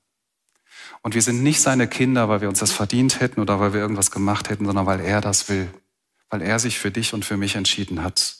Und 1.02 1.16
wir 1.16 1.22
sind 1.22 1.44
nicht 1.44 1.62
seine 1.62 1.88
Kinder, 1.88 2.30
weil 2.30 2.42
wir 2.42 2.50
uns 2.50 2.60
das 2.60 2.72
verdient 2.72 3.20
hätten 3.20 3.40
oder 3.40 3.60
weil 3.60 3.74
wir 3.74 3.80
irgendwas 3.80 4.12
gemacht 4.12 4.50
hätten, 4.50 4.66
sondern 4.66 4.86
weil 4.86 5.00
er 5.00 5.22
das 5.22 5.50
will, 5.50 5.74
weil 6.30 6.42
er 6.42 6.60
sich 6.60 6.80
für 6.80 6.92
dich 6.92 7.14
und 7.14 7.26
für 7.26 7.38
mich 7.38 7.56
entschieden 7.56 8.04
hat. 8.04 8.38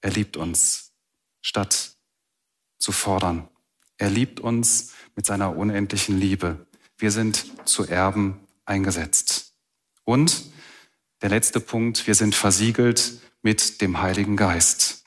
Er 0.00 0.10
liebt 0.10 0.36
uns, 0.36 0.92
statt 1.40 1.96
zu 2.78 2.92
fordern. 2.92 3.48
Er 3.96 4.10
liebt 4.10 4.40
uns 4.40 4.92
mit 5.16 5.26
seiner 5.26 5.56
unendlichen 5.56 6.18
Liebe. 6.18 6.66
Wir 6.96 7.10
sind 7.10 7.46
zu 7.66 7.86
Erben 7.86 8.38
eingesetzt. 8.64 9.54
Und 10.04 10.44
der 11.22 11.30
letzte 11.30 11.60
Punkt, 11.60 12.06
wir 12.06 12.14
sind 12.14 12.34
versiegelt 12.34 13.20
mit 13.42 13.80
dem 13.80 14.00
Heiligen 14.00 14.36
Geist. 14.36 15.04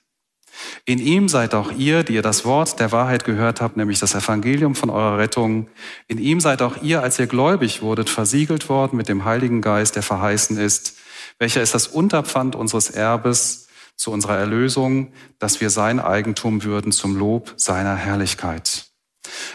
In 0.86 1.00
ihm 1.00 1.28
seid 1.28 1.56
auch 1.56 1.72
ihr, 1.72 2.04
die 2.04 2.14
ihr 2.14 2.22
das 2.22 2.46
Wort 2.46 2.80
der 2.80 2.92
Wahrheit 2.92 3.24
gehört 3.24 3.62
habt, 3.62 3.78
nämlich 3.78 4.00
das 4.00 4.14
Evangelium 4.14 4.76
von 4.76 4.90
eurer 4.90 5.18
Rettung. 5.18 5.68
In 6.08 6.18
ihm 6.18 6.40
seid 6.40 6.62
auch 6.62 6.82
ihr, 6.82 7.02
als 7.02 7.18
ihr 7.20 7.28
gläubig 7.28 7.82
wurdet, 7.82 8.10
versiegelt 8.10 8.70
worden 8.70 8.98
mit 8.98 9.10
dem 9.10 9.26
Heiligen 9.26 9.62
Geist, 9.62 9.96
der 9.96 10.04
verheißen 10.04 10.58
ist, 10.58 10.98
welcher 11.40 11.62
ist 11.62 11.74
das 11.74 11.88
Unterpfand 11.88 12.56
unseres 12.56 12.90
Erbes 12.90 13.68
zu 13.96 14.12
unserer 14.12 14.38
Erlösung, 14.38 15.14
dass 15.40 15.62
wir 15.62 15.70
sein 15.70 16.00
Eigentum 16.00 16.64
würden 16.64 16.92
zum 16.92 17.16
Lob 17.16 17.54
seiner 17.58 17.96
Herrlichkeit. 17.96 18.91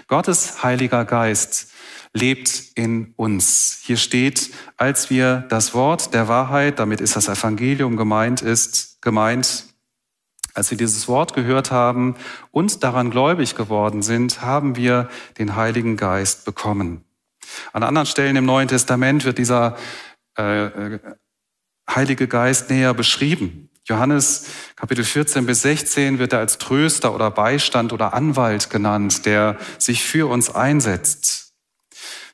Gottes 0.08 0.62
Heiliger 0.62 1.04
Geist 1.04 1.72
lebt 2.12 2.72
in 2.74 3.12
uns. 3.16 3.80
Hier 3.82 3.96
steht, 3.96 4.50
als 4.76 5.10
wir 5.10 5.44
das 5.48 5.74
Wort 5.74 6.14
der 6.14 6.28
Wahrheit, 6.28 6.78
damit 6.78 7.00
ist 7.00 7.16
das 7.16 7.28
Evangelium 7.28 7.96
gemeint 7.96 8.42
ist, 8.42 9.02
gemeint, 9.02 9.64
als 10.54 10.70
wir 10.70 10.78
dieses 10.78 11.06
Wort 11.06 11.34
gehört 11.34 11.70
haben 11.70 12.16
und 12.50 12.82
daran 12.82 13.10
gläubig 13.10 13.54
geworden 13.54 14.02
sind, 14.02 14.40
haben 14.40 14.76
wir 14.76 15.10
den 15.38 15.54
Heiligen 15.54 15.98
Geist 15.98 16.46
bekommen. 16.46 17.04
An 17.72 17.82
anderen 17.82 18.06
Stellen 18.06 18.36
im 18.36 18.46
Neuen 18.46 18.68
Testament 18.68 19.24
wird 19.24 19.38
dieser 19.38 19.76
äh, 20.38 20.66
äh 20.66 20.98
Heilige 21.88 22.26
Geist 22.26 22.68
näher 22.68 22.94
beschrieben. 22.94 23.65
Johannes 23.88 24.46
Kapitel 24.74 25.04
14 25.04 25.46
bis 25.46 25.62
16 25.62 26.18
wird 26.18 26.32
er 26.32 26.40
als 26.40 26.58
Tröster 26.58 27.14
oder 27.14 27.30
Beistand 27.30 27.92
oder 27.92 28.14
Anwalt 28.14 28.68
genannt, 28.68 29.26
der 29.26 29.58
sich 29.78 30.02
für 30.02 30.28
uns 30.28 30.52
einsetzt. 30.52 31.54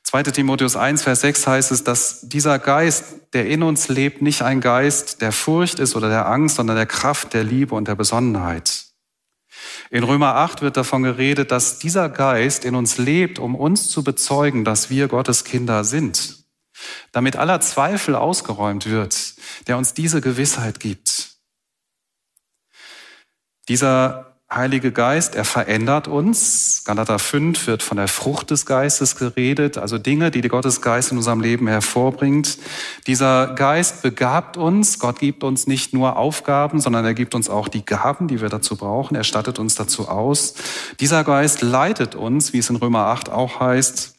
2 0.03 0.23
Timotheus 0.23 0.75
1, 0.75 1.03
Vers 1.03 1.21
6 1.21 1.47
heißt 1.47 1.71
es, 1.71 1.83
dass 1.83 2.21
dieser 2.21 2.59
Geist, 2.59 3.05
der 3.33 3.47
in 3.47 3.63
uns 3.63 3.87
lebt, 3.87 4.21
nicht 4.21 4.41
ein 4.41 4.61
Geist 4.61 5.21
der 5.21 5.31
Furcht 5.31 5.79
ist 5.79 5.95
oder 5.95 6.09
der 6.09 6.27
Angst, 6.27 6.55
sondern 6.55 6.75
der 6.75 6.85
Kraft, 6.87 7.33
der 7.33 7.43
Liebe 7.43 7.75
und 7.75 7.87
der 7.87 7.95
Besonnenheit. 7.95 8.85
In 9.91 10.03
Römer 10.03 10.35
8 10.35 10.63
wird 10.63 10.75
davon 10.75 11.03
geredet, 11.03 11.51
dass 11.51 11.77
dieser 11.77 12.09
Geist 12.09 12.65
in 12.65 12.73
uns 12.73 12.97
lebt, 12.97 13.37
um 13.37 13.55
uns 13.55 13.89
zu 13.89 14.03
bezeugen, 14.03 14.65
dass 14.65 14.89
wir 14.89 15.07
Gottes 15.07 15.43
Kinder 15.43 15.83
sind. 15.83 16.45
Damit 17.11 17.35
aller 17.35 17.61
Zweifel 17.61 18.15
ausgeräumt 18.15 18.87
wird, 18.87 19.35
der 19.67 19.77
uns 19.77 19.93
diese 19.93 20.19
Gewissheit 20.19 20.79
gibt. 20.79 21.12
Dieser 23.69 24.33
Heilige 24.55 24.91
Geist, 24.91 25.35
er 25.35 25.45
verändert 25.45 26.07
uns. 26.07 26.83
Galater 26.85 27.17
5 27.17 27.65
wird 27.65 27.81
von 27.81 27.97
der 27.97 28.07
Frucht 28.07 28.51
des 28.51 28.67
Geistes 28.67 29.15
geredet, 29.15 29.79
also 29.79 29.97
Dinge, 29.97 30.29
die 30.29 30.41
der 30.41 30.51
Gottesgeist 30.51 31.11
in 31.11 31.17
unserem 31.17 31.41
Leben 31.41 31.67
hervorbringt. 31.67 32.59
Dieser 33.07 33.55
Geist 33.55 34.03
begabt 34.03 34.57
uns. 34.57 34.99
Gott 34.99 35.19
gibt 35.19 35.43
uns 35.43 35.65
nicht 35.65 35.93
nur 35.93 36.17
Aufgaben, 36.17 36.81
sondern 36.81 37.03
er 37.03 37.15
gibt 37.15 37.33
uns 37.33 37.49
auch 37.49 37.67
die 37.67 37.83
Gaben, 37.83 38.27
die 38.27 38.41
wir 38.41 38.49
dazu 38.49 38.75
brauchen. 38.75 39.15
Er 39.15 39.23
stattet 39.23 39.57
uns 39.57 39.75
dazu 39.75 40.07
aus. 40.07 40.53
Dieser 40.99 41.23
Geist 41.23 41.61
leitet 41.61 42.13
uns, 42.13 42.53
wie 42.53 42.59
es 42.59 42.69
in 42.69 42.75
Römer 42.75 43.07
8 43.07 43.29
auch 43.29 43.59
heißt. 43.59 44.13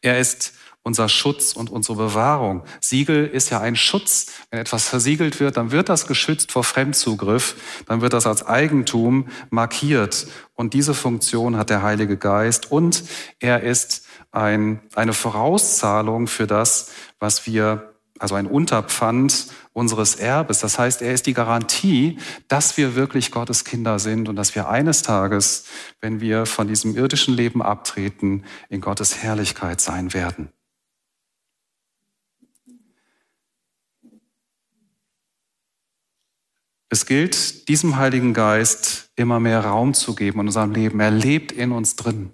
Er 0.00 0.18
ist 0.18 0.54
unser 0.84 1.08
Schutz 1.08 1.54
und 1.54 1.70
unsere 1.70 1.96
Bewahrung. 1.96 2.62
Siegel 2.80 3.26
ist 3.26 3.50
ja 3.50 3.60
ein 3.60 3.74
Schutz. 3.74 4.26
Wenn 4.50 4.60
etwas 4.60 4.86
versiegelt 4.86 5.40
wird, 5.40 5.56
dann 5.56 5.72
wird 5.72 5.88
das 5.88 6.06
geschützt 6.06 6.52
vor 6.52 6.62
Fremdzugriff, 6.62 7.56
dann 7.86 8.02
wird 8.02 8.12
das 8.12 8.26
als 8.26 8.46
Eigentum 8.46 9.28
markiert. 9.50 10.28
Und 10.54 10.74
diese 10.74 10.94
Funktion 10.94 11.56
hat 11.56 11.70
der 11.70 11.82
Heilige 11.82 12.16
Geist 12.16 12.70
und 12.70 13.02
er 13.40 13.62
ist 13.62 14.06
ein, 14.30 14.80
eine 14.94 15.14
Vorauszahlung 15.14 16.26
für 16.26 16.46
das, 16.46 16.90
was 17.18 17.46
wir, 17.46 17.94
also 18.18 18.34
ein 18.34 18.46
Unterpfand 18.46 19.46
unseres 19.72 20.16
Erbes. 20.16 20.60
Das 20.60 20.78
heißt, 20.78 21.00
er 21.00 21.14
ist 21.14 21.26
die 21.26 21.34
Garantie, 21.34 22.18
dass 22.46 22.76
wir 22.76 22.94
wirklich 22.94 23.30
Gottes 23.30 23.64
Kinder 23.64 23.98
sind 23.98 24.28
und 24.28 24.36
dass 24.36 24.54
wir 24.54 24.68
eines 24.68 25.02
Tages, 25.02 25.64
wenn 26.00 26.20
wir 26.20 26.44
von 26.44 26.68
diesem 26.68 26.94
irdischen 26.94 27.34
Leben 27.34 27.62
abtreten, 27.62 28.44
in 28.68 28.82
Gottes 28.82 29.22
Herrlichkeit 29.22 29.80
sein 29.80 30.12
werden. 30.12 30.53
Es 36.94 37.06
gilt, 37.06 37.66
diesem 37.66 37.96
Heiligen 37.96 38.34
Geist 38.34 39.10
immer 39.16 39.40
mehr 39.40 39.64
Raum 39.64 39.94
zu 39.94 40.14
geben 40.14 40.38
in 40.38 40.46
unserem 40.46 40.70
Leben. 40.70 41.00
Er 41.00 41.10
lebt 41.10 41.50
in 41.50 41.72
uns 41.72 41.96
drin. 41.96 42.32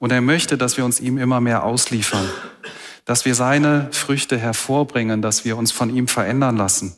Und 0.00 0.10
er 0.10 0.20
möchte, 0.20 0.58
dass 0.58 0.76
wir 0.76 0.84
uns 0.84 0.98
ihm 0.98 1.16
immer 1.16 1.40
mehr 1.40 1.62
ausliefern, 1.62 2.28
dass 3.04 3.24
wir 3.24 3.36
seine 3.36 3.88
Früchte 3.92 4.36
hervorbringen, 4.36 5.22
dass 5.22 5.44
wir 5.44 5.56
uns 5.56 5.70
von 5.70 5.94
ihm 5.94 6.08
verändern 6.08 6.56
lassen, 6.56 6.96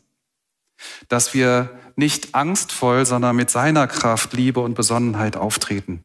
dass 1.07 1.35
wir 1.35 1.69
nicht 1.95 2.33
angstvoll, 2.33 3.05
sondern 3.05 3.35
mit 3.35 3.51
seiner 3.51 3.85
Kraft, 3.85 4.33
Liebe 4.33 4.61
und 4.61 4.73
Besonnenheit 4.73 5.37
auftreten, 5.37 6.03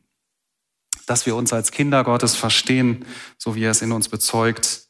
dass 1.07 1.25
wir 1.25 1.37
uns 1.37 1.55
als 1.55 1.71
Kinder 1.71 2.05
Gottes 2.05 2.37
verstehen, 2.37 3.07
so 3.39 3.55
wie 3.55 3.65
er 3.65 3.71
es 3.71 3.81
in 3.81 3.93
uns 3.93 4.11
bezeugt, 4.11 4.89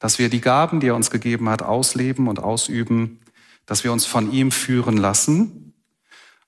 dass 0.00 0.18
wir 0.18 0.28
die 0.28 0.40
Gaben, 0.40 0.80
die 0.80 0.88
er 0.88 0.96
uns 0.96 1.12
gegeben 1.12 1.48
hat, 1.48 1.62
ausleben 1.62 2.26
und 2.26 2.40
ausüben 2.40 3.20
dass 3.66 3.84
wir 3.84 3.92
uns 3.92 4.06
von 4.06 4.32
ihm 4.32 4.50
führen 4.50 4.96
lassen 4.96 5.74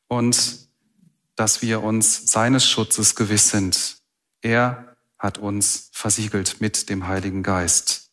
und 0.08 0.68
dass 1.36 1.62
wir 1.62 1.82
uns 1.82 2.30
seines 2.30 2.68
Schutzes 2.68 3.14
gewiss 3.14 3.50
sind. 3.50 3.98
Er 4.40 4.96
hat 5.18 5.38
uns 5.38 5.90
versiegelt 5.92 6.60
mit 6.60 6.88
dem 6.90 7.06
Heiligen 7.06 7.42
Geist. 7.42 8.10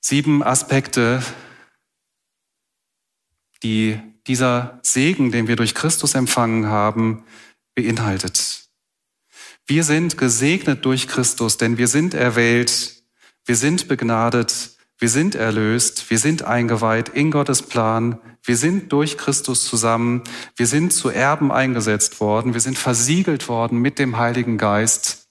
Sieben 0.00 0.42
Aspekte, 0.42 1.22
die 3.62 4.00
dieser 4.26 4.80
Segen, 4.82 5.32
den 5.32 5.48
wir 5.48 5.56
durch 5.56 5.74
Christus 5.74 6.14
empfangen 6.14 6.66
haben, 6.66 7.24
beinhaltet. 7.74 8.68
Wir 9.66 9.84
sind 9.84 10.18
gesegnet 10.18 10.84
durch 10.84 11.08
Christus, 11.08 11.56
denn 11.56 11.78
wir 11.78 11.88
sind 11.88 12.14
erwählt, 12.14 13.02
wir 13.46 13.56
sind 13.56 13.88
begnadet, 13.88 14.73
wir 15.04 15.10
sind 15.10 15.34
erlöst, 15.34 16.08
wir 16.08 16.18
sind 16.18 16.44
eingeweiht 16.44 17.10
in 17.10 17.30
Gottes 17.30 17.60
Plan, 17.60 18.18
wir 18.42 18.56
sind 18.56 18.90
durch 18.90 19.18
Christus 19.18 19.66
zusammen, 19.66 20.22
wir 20.56 20.66
sind 20.66 20.94
zu 20.94 21.10
Erben 21.10 21.52
eingesetzt 21.52 22.20
worden, 22.20 22.54
wir 22.54 22.62
sind 22.62 22.78
versiegelt 22.78 23.46
worden 23.46 23.80
mit 23.80 23.98
dem 23.98 24.16
Heiligen 24.16 24.56
Geist. 24.56 25.28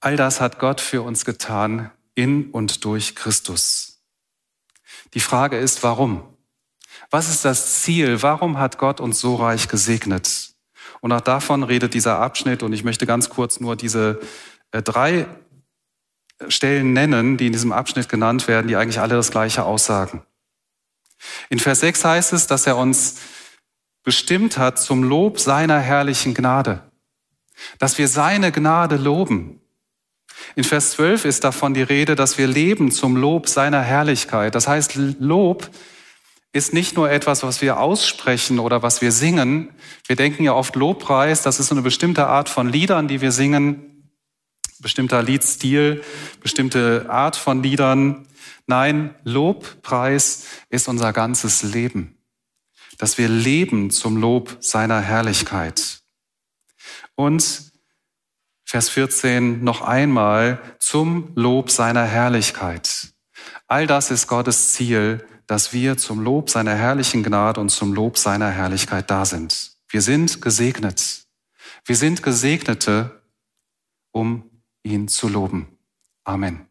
All 0.00 0.16
das 0.16 0.40
hat 0.40 0.58
Gott 0.58 0.80
für 0.80 1.02
uns 1.02 1.24
getan 1.24 1.92
in 2.16 2.50
und 2.50 2.84
durch 2.84 3.14
Christus. 3.14 4.02
Die 5.14 5.20
Frage 5.20 5.58
ist, 5.58 5.84
warum? 5.84 6.24
Was 7.08 7.30
ist 7.30 7.44
das 7.44 7.82
Ziel? 7.82 8.20
Warum 8.20 8.58
hat 8.58 8.78
Gott 8.78 8.98
uns 9.00 9.20
so 9.20 9.36
reich 9.36 9.68
gesegnet? 9.68 10.54
Und 11.00 11.12
auch 11.12 11.20
davon 11.20 11.62
redet 11.62 11.94
dieser 11.94 12.18
Abschnitt 12.18 12.64
und 12.64 12.72
ich 12.72 12.82
möchte 12.82 13.06
ganz 13.06 13.28
kurz 13.28 13.60
nur 13.60 13.76
diese 13.76 14.18
äh, 14.72 14.82
drei 14.82 15.28
Stellen 16.48 16.92
nennen, 16.92 17.36
die 17.36 17.46
in 17.46 17.52
diesem 17.52 17.72
Abschnitt 17.72 18.08
genannt 18.08 18.46
werden, 18.46 18.68
die 18.68 18.76
eigentlich 18.76 19.00
alle 19.00 19.16
das 19.16 19.30
Gleiche 19.30 19.64
aussagen. 19.64 20.22
In 21.48 21.58
Vers 21.58 21.80
6 21.80 22.04
heißt 22.04 22.32
es, 22.32 22.46
dass 22.46 22.66
er 22.66 22.76
uns 22.76 23.16
bestimmt 24.04 24.56
hat 24.56 24.78
zum 24.78 25.02
Lob 25.02 25.40
seiner 25.40 25.80
herrlichen 25.80 26.34
Gnade. 26.34 26.82
dass 27.78 27.98
wir 27.98 28.06
seine 28.06 28.52
Gnade 28.52 28.96
loben. 28.96 29.60
In 30.54 30.64
Vers 30.64 30.92
12 30.92 31.24
ist 31.24 31.44
davon 31.44 31.74
die 31.74 31.82
Rede, 31.82 32.14
dass 32.14 32.38
wir 32.38 32.46
leben 32.46 32.90
zum 32.90 33.16
Lob 33.16 33.48
seiner 33.48 33.82
Herrlichkeit. 33.82 34.54
Das 34.54 34.68
heißt, 34.68 34.94
Lob 34.94 35.68
ist 36.52 36.72
nicht 36.72 36.96
nur 36.96 37.10
etwas, 37.10 37.42
was 37.42 37.60
wir 37.60 37.78
aussprechen 37.78 38.58
oder 38.58 38.82
was 38.82 39.02
wir 39.02 39.12
singen. 39.12 39.70
Wir 40.06 40.16
denken 40.16 40.44
ja 40.44 40.54
oft 40.54 40.76
Lobpreis, 40.76 41.42
das 41.42 41.60
ist 41.60 41.68
so 41.68 41.74
eine 41.74 41.82
bestimmte 41.82 42.26
Art 42.26 42.48
von 42.48 42.68
Liedern, 42.68 43.08
die 43.08 43.20
wir 43.20 43.32
singen, 43.32 43.97
bestimmter 44.80 45.22
Liedstil, 45.22 46.02
bestimmte 46.40 47.06
Art 47.08 47.36
von 47.36 47.62
Liedern. 47.62 48.26
Nein, 48.66 49.14
Lobpreis 49.24 50.46
ist 50.68 50.88
unser 50.88 51.12
ganzes 51.12 51.62
Leben, 51.62 52.18
dass 52.98 53.18
wir 53.18 53.28
leben 53.28 53.90
zum 53.90 54.16
Lob 54.16 54.56
seiner 54.60 55.00
Herrlichkeit. 55.00 56.00
Und 57.14 57.68
Vers 58.64 58.90
14 58.90 59.64
noch 59.64 59.80
einmal 59.80 60.60
zum 60.78 61.32
Lob 61.34 61.70
seiner 61.70 62.04
Herrlichkeit. 62.04 63.14
All 63.66 63.86
das 63.86 64.10
ist 64.10 64.26
Gottes 64.26 64.74
Ziel, 64.74 65.26
dass 65.46 65.72
wir 65.72 65.96
zum 65.96 66.20
Lob 66.20 66.50
seiner 66.50 66.74
herrlichen 66.74 67.22
Gnade 67.22 67.60
und 67.60 67.70
zum 67.70 67.94
Lob 67.94 68.18
seiner 68.18 68.50
Herrlichkeit 68.50 69.10
da 69.10 69.24
sind. 69.24 69.72
Wir 69.88 70.02
sind 70.02 70.42
gesegnet. 70.42 71.24
Wir 71.86 71.96
sind 71.96 72.22
Gesegnete, 72.22 73.22
um 74.12 74.47
ihn 74.82 75.08
zu 75.08 75.28
loben. 75.28 75.68
Amen. 76.24 76.66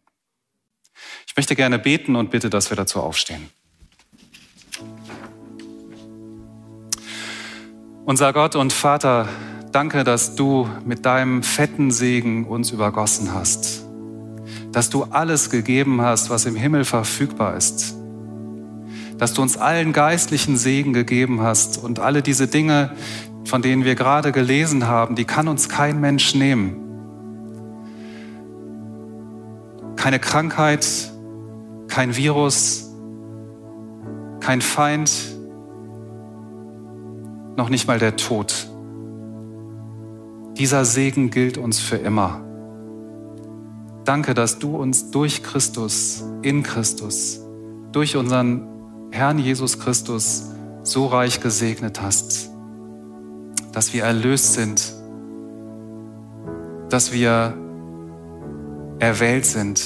Ich 1.27 1.35
möchte 1.35 1.55
gerne 1.55 1.79
beten 1.79 2.15
und 2.15 2.31
bitte, 2.31 2.49
dass 2.49 2.69
wir 2.69 2.77
dazu 2.77 2.99
aufstehen. 2.99 3.49
Unser 8.05 8.31
Gott 8.31 8.55
und 8.55 8.71
Vater, 8.71 9.27
danke, 9.71 10.03
dass 10.03 10.35
du 10.35 10.69
mit 10.85 11.05
deinem 11.05 11.43
fetten 11.43 11.91
Segen 11.91 12.45
uns 12.45 12.71
übergossen 12.71 13.33
hast, 13.33 13.85
dass 14.71 14.89
du 14.89 15.03
alles 15.03 15.49
gegeben 15.49 16.01
hast, 16.01 16.29
was 16.29 16.45
im 16.45 16.55
Himmel 16.55 16.85
verfügbar 16.85 17.57
ist, 17.57 17.95
dass 19.17 19.33
du 19.33 19.41
uns 19.41 19.57
allen 19.57 19.91
geistlichen 19.91 20.57
Segen 20.57 20.93
gegeben 20.93 21.41
hast 21.41 21.77
und 21.77 21.99
alle 21.99 22.21
diese 22.21 22.47
Dinge, 22.47 22.95
von 23.43 23.61
denen 23.61 23.83
wir 23.83 23.95
gerade 23.95 24.31
gelesen 24.31 24.87
haben, 24.87 25.15
die 25.15 25.25
kann 25.25 25.47
uns 25.47 25.67
kein 25.67 25.99
Mensch 25.99 26.33
nehmen. 26.33 26.86
Keine 29.97 30.19
Krankheit, 30.19 30.87
kein 31.89 32.15
Virus, 32.15 32.89
kein 34.39 34.61
Feind, 34.61 35.11
noch 37.57 37.69
nicht 37.69 37.87
mal 37.87 37.99
der 37.99 38.15
Tod. 38.15 38.69
Dieser 40.57 40.85
Segen 40.85 41.29
gilt 41.29 41.57
uns 41.57 41.79
für 41.79 41.97
immer. 41.97 42.41
Danke, 44.05 44.33
dass 44.33 44.59
du 44.59 44.77
uns 44.77 45.11
durch 45.11 45.43
Christus, 45.43 46.23
in 46.41 46.63
Christus, 46.63 47.41
durch 47.91 48.15
unseren 48.15 48.67
Herrn 49.11 49.39
Jesus 49.39 49.79
Christus 49.79 50.51
so 50.83 51.07
reich 51.07 51.41
gesegnet 51.41 52.01
hast, 52.01 52.49
dass 53.73 53.93
wir 53.93 54.03
erlöst 54.03 54.53
sind, 54.53 54.93
dass 56.89 57.11
wir 57.11 57.53
erwählt 58.99 59.45
sind, 59.45 59.81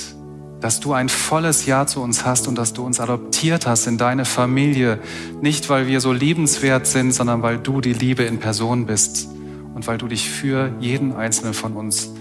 dass 0.62 0.80
du 0.80 0.94
ein 0.94 1.10
volles 1.10 1.66
Ja 1.66 1.88
zu 1.88 2.02
uns 2.02 2.24
hast 2.24 2.48
und 2.48 2.58
dass 2.58 2.74
du 2.74 2.86
uns 2.86 3.00
adoptiert 3.00 3.66
hast 3.66 3.88
in 3.88 3.98
deine 3.98 4.26
Familie, 4.26 5.00
nicht 5.42 5.70
weil 5.70 5.88
wir 5.88 6.00
so 6.02 6.14
liebenswert 6.14 6.86
sind, 6.86 7.14
sondern 7.14 7.42
weil 7.42 7.58
du 7.58 7.82
die 7.82 7.94
Liebe 7.94 8.24
in 8.24 8.40
Person 8.40 8.86
bist 8.86 9.28
und 9.74 9.88
weil 9.88 9.98
du 9.98 10.08
dich 10.08 10.30
für 10.30 10.72
jeden 10.80 11.16
einzelnen 11.16 11.54
von 11.54 11.74
uns 11.74 12.12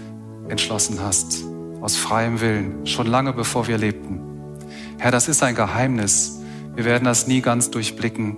entschlossen 0.49 0.99
hast, 1.01 1.43
aus 1.81 1.95
freiem 1.95 2.41
Willen, 2.41 2.85
schon 2.85 3.07
lange 3.07 3.33
bevor 3.33 3.67
wir 3.67 3.77
lebten. 3.77 4.19
Herr, 4.97 5.11
das 5.11 5.27
ist 5.27 5.43
ein 5.43 5.55
Geheimnis. 5.55 6.39
Wir 6.75 6.85
werden 6.85 7.05
das 7.05 7.27
nie 7.27 7.41
ganz 7.41 7.71
durchblicken. 7.71 8.37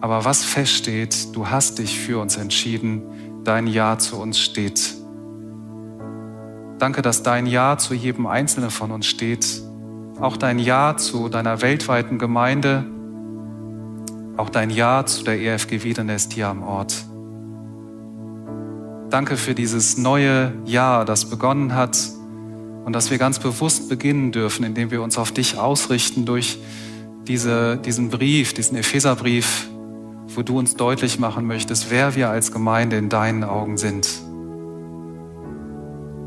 Aber 0.00 0.24
was 0.24 0.44
feststeht, 0.44 1.34
du 1.34 1.48
hast 1.48 1.78
dich 1.78 1.98
für 1.98 2.20
uns 2.20 2.36
entschieden, 2.36 3.02
dein 3.44 3.66
Ja 3.66 3.98
zu 3.98 4.20
uns 4.20 4.38
steht. 4.38 4.94
Danke, 6.78 7.02
dass 7.02 7.22
dein 7.22 7.46
Ja 7.46 7.78
zu 7.78 7.94
jedem 7.94 8.26
Einzelnen 8.26 8.70
von 8.70 8.90
uns 8.90 9.06
steht. 9.06 9.46
Auch 10.20 10.36
dein 10.36 10.58
Ja 10.58 10.96
zu 10.96 11.28
deiner 11.28 11.62
weltweiten 11.62 12.18
Gemeinde. 12.18 12.84
Auch 14.36 14.50
dein 14.50 14.70
Ja 14.70 15.06
zu 15.06 15.24
der 15.24 15.40
EFG 15.40 15.82
Wiedenest 15.84 16.32
hier 16.32 16.48
am 16.48 16.62
Ort. 16.62 17.04
Danke 19.10 19.36
für 19.36 19.54
dieses 19.54 19.96
neue 19.96 20.52
Jahr, 20.64 21.04
das 21.04 21.30
begonnen 21.30 21.74
hat 21.74 21.96
und 22.84 22.92
dass 22.92 23.10
wir 23.10 23.18
ganz 23.18 23.38
bewusst 23.38 23.88
beginnen 23.88 24.32
dürfen, 24.32 24.64
indem 24.64 24.90
wir 24.90 25.02
uns 25.02 25.18
auf 25.18 25.30
dich 25.30 25.58
ausrichten 25.58 26.24
durch 26.26 26.58
diese, 27.26 27.76
diesen 27.78 28.10
Brief, 28.10 28.52
diesen 28.52 28.76
Epheserbrief, 28.76 29.68
wo 30.34 30.42
du 30.42 30.58
uns 30.58 30.74
deutlich 30.74 31.18
machen 31.18 31.46
möchtest, 31.46 31.90
wer 31.90 32.14
wir 32.14 32.28
als 32.28 32.52
Gemeinde 32.52 32.96
in 32.96 33.08
deinen 33.08 33.44
Augen 33.44 33.78
sind. 33.78 34.08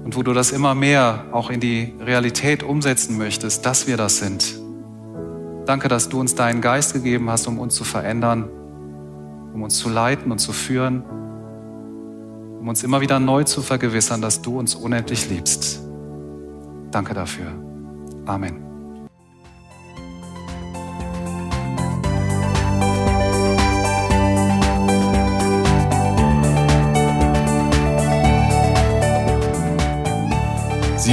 Und 0.07 0.15
wo 0.15 0.23
du 0.23 0.31
das 0.31 0.53
immer 0.53 0.73
mehr 0.73 1.25
auch 1.33 1.49
in 1.49 1.59
die 1.59 1.93
Realität 1.99 2.63
umsetzen 2.63 3.17
möchtest, 3.17 3.65
dass 3.65 3.87
wir 3.87 3.97
das 3.97 4.19
sind. 4.19 4.57
Danke, 5.65 5.89
dass 5.89 6.07
du 6.07 6.17
uns 6.17 6.33
deinen 6.33 6.61
Geist 6.61 6.93
gegeben 6.93 7.29
hast, 7.29 7.45
um 7.45 7.59
uns 7.59 7.75
zu 7.75 7.83
verändern, 7.83 8.47
um 9.53 9.63
uns 9.63 9.77
zu 9.77 9.89
leiten 9.89 10.31
und 10.31 10.39
zu 10.39 10.53
führen, 10.53 11.03
um 12.61 12.69
uns 12.69 12.85
immer 12.85 13.01
wieder 13.01 13.19
neu 13.19 13.43
zu 13.43 13.61
vergewissern, 13.61 14.21
dass 14.21 14.41
du 14.41 14.57
uns 14.57 14.75
unendlich 14.75 15.29
liebst. 15.29 15.81
Danke 16.89 17.13
dafür. 17.13 17.51
Amen. 18.25 18.66